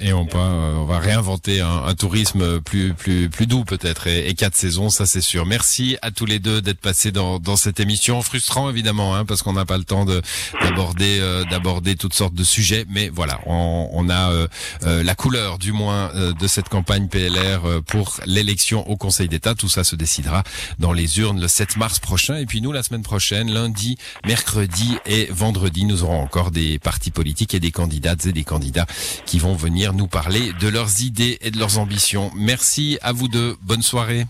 Et 0.00 0.12
on, 0.12 0.26
peut, 0.26 0.36
euh, 0.36 0.74
on 0.76 0.84
va 0.84 0.98
réinventer 0.98 1.60
un, 1.60 1.84
un, 1.84 1.94
tourisme 1.94 2.60
plus 2.60 2.92
plus 2.92 3.28
plus 3.30 3.46
doux 3.46 3.64
peut-être 3.64 4.08
et, 4.08 4.34
quatre 4.34 4.56
saisons, 4.56 4.90
ça 4.90 5.06
c'est 5.06 5.20
sûr. 5.20 5.46
Merci 5.46 5.96
à 6.02 6.10
tous 6.10 6.26
les 6.26 6.38
deux 6.38 6.60
d'être 6.60 6.80
passés 6.80 7.12
dans, 7.12 7.38
dans 7.38 7.56
cette 7.56 7.78
émission, 7.78 8.20
frustrant 8.20 8.68
évidemment, 8.68 9.14
hein, 9.14 9.24
parce 9.24 9.42
qu'on 9.42 9.52
n'a 9.52 9.64
pas 9.64 9.78
le 9.78 9.84
temps 9.84 10.04
d'aborder 10.04 11.20
euh, 11.20 11.94
toutes 11.98 12.14
sortes 12.14 12.34
de 12.34 12.42
sujets, 12.42 12.84
mais 12.88 13.08
voilà, 13.08 13.40
on, 13.46 13.88
on 13.92 14.08
a 14.08 14.32
euh, 14.32 14.48
euh 14.82 15.02
la 15.02 15.14
couleur 15.14 15.58
du 15.58 15.72
moins 15.72 16.10
de 16.14 16.46
cette 16.46 16.68
campagne 16.68 17.08
PLR 17.08 17.82
pour 17.86 18.16
l'élection 18.26 18.88
au 18.88 18.96
Conseil 18.96 19.28
d'État. 19.28 19.54
Tout 19.54 19.68
ça 19.68 19.84
se 19.84 19.94
décidera 19.94 20.42
dans 20.78 20.92
les 20.92 21.20
urnes 21.20 21.40
le 21.40 21.48
7 21.48 21.76
mars 21.76 22.00
prochain. 22.00 22.36
Et 22.38 22.46
puis 22.46 22.60
nous, 22.60 22.72
la 22.72 22.82
semaine 22.82 23.02
prochaine, 23.02 23.52
lundi, 23.52 23.98
mercredi 24.26 24.96
et 25.06 25.26
vendredi, 25.30 25.84
nous 25.84 26.02
aurons 26.02 26.20
encore 26.20 26.50
des 26.50 26.78
partis 27.06 27.10
politiques 27.10 27.54
et 27.54 27.60
des 27.60 27.70
candidates 27.70 28.26
et 28.26 28.32
des 28.32 28.44
candidats 28.44 28.86
qui 29.26 29.38
vont 29.38 29.54
venir 29.54 29.92
nous 29.92 30.06
parler 30.06 30.52
de 30.60 30.68
leurs 30.68 31.02
idées 31.02 31.38
et 31.40 31.50
de 31.50 31.58
leurs 31.58 31.78
ambitions. 31.78 32.30
Merci 32.34 32.98
à 33.02 33.12
vous 33.12 33.28
deux. 33.28 33.56
Bonne 33.62 33.82
soirée. 33.82 34.26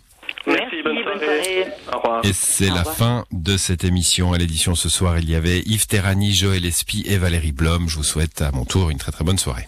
Merci, 0.46 0.82
bonne 0.84 1.02
soirée. 1.02 1.66
Au 1.92 1.98
revoir. 1.98 2.24
Et 2.24 2.32
c'est 2.32 2.70
la 2.70 2.84
fin 2.84 3.24
de 3.32 3.56
cette 3.56 3.84
émission. 3.84 4.32
À 4.32 4.38
l'édition 4.38 4.74
ce 4.74 4.88
soir, 4.88 5.18
il 5.18 5.30
y 5.30 5.34
avait 5.34 5.60
Yves 5.60 5.86
Terrani, 5.86 6.32
Joël 6.32 6.64
Espy 6.64 7.04
et 7.06 7.18
Valérie 7.18 7.52
Blom. 7.52 7.88
Je 7.88 7.96
vous 7.96 8.04
souhaite 8.04 8.42
à 8.42 8.50
mon 8.52 8.64
tour 8.64 8.90
une 8.90 8.98
très 8.98 9.12
très 9.12 9.24
bonne 9.24 9.38
soirée. 9.38 9.66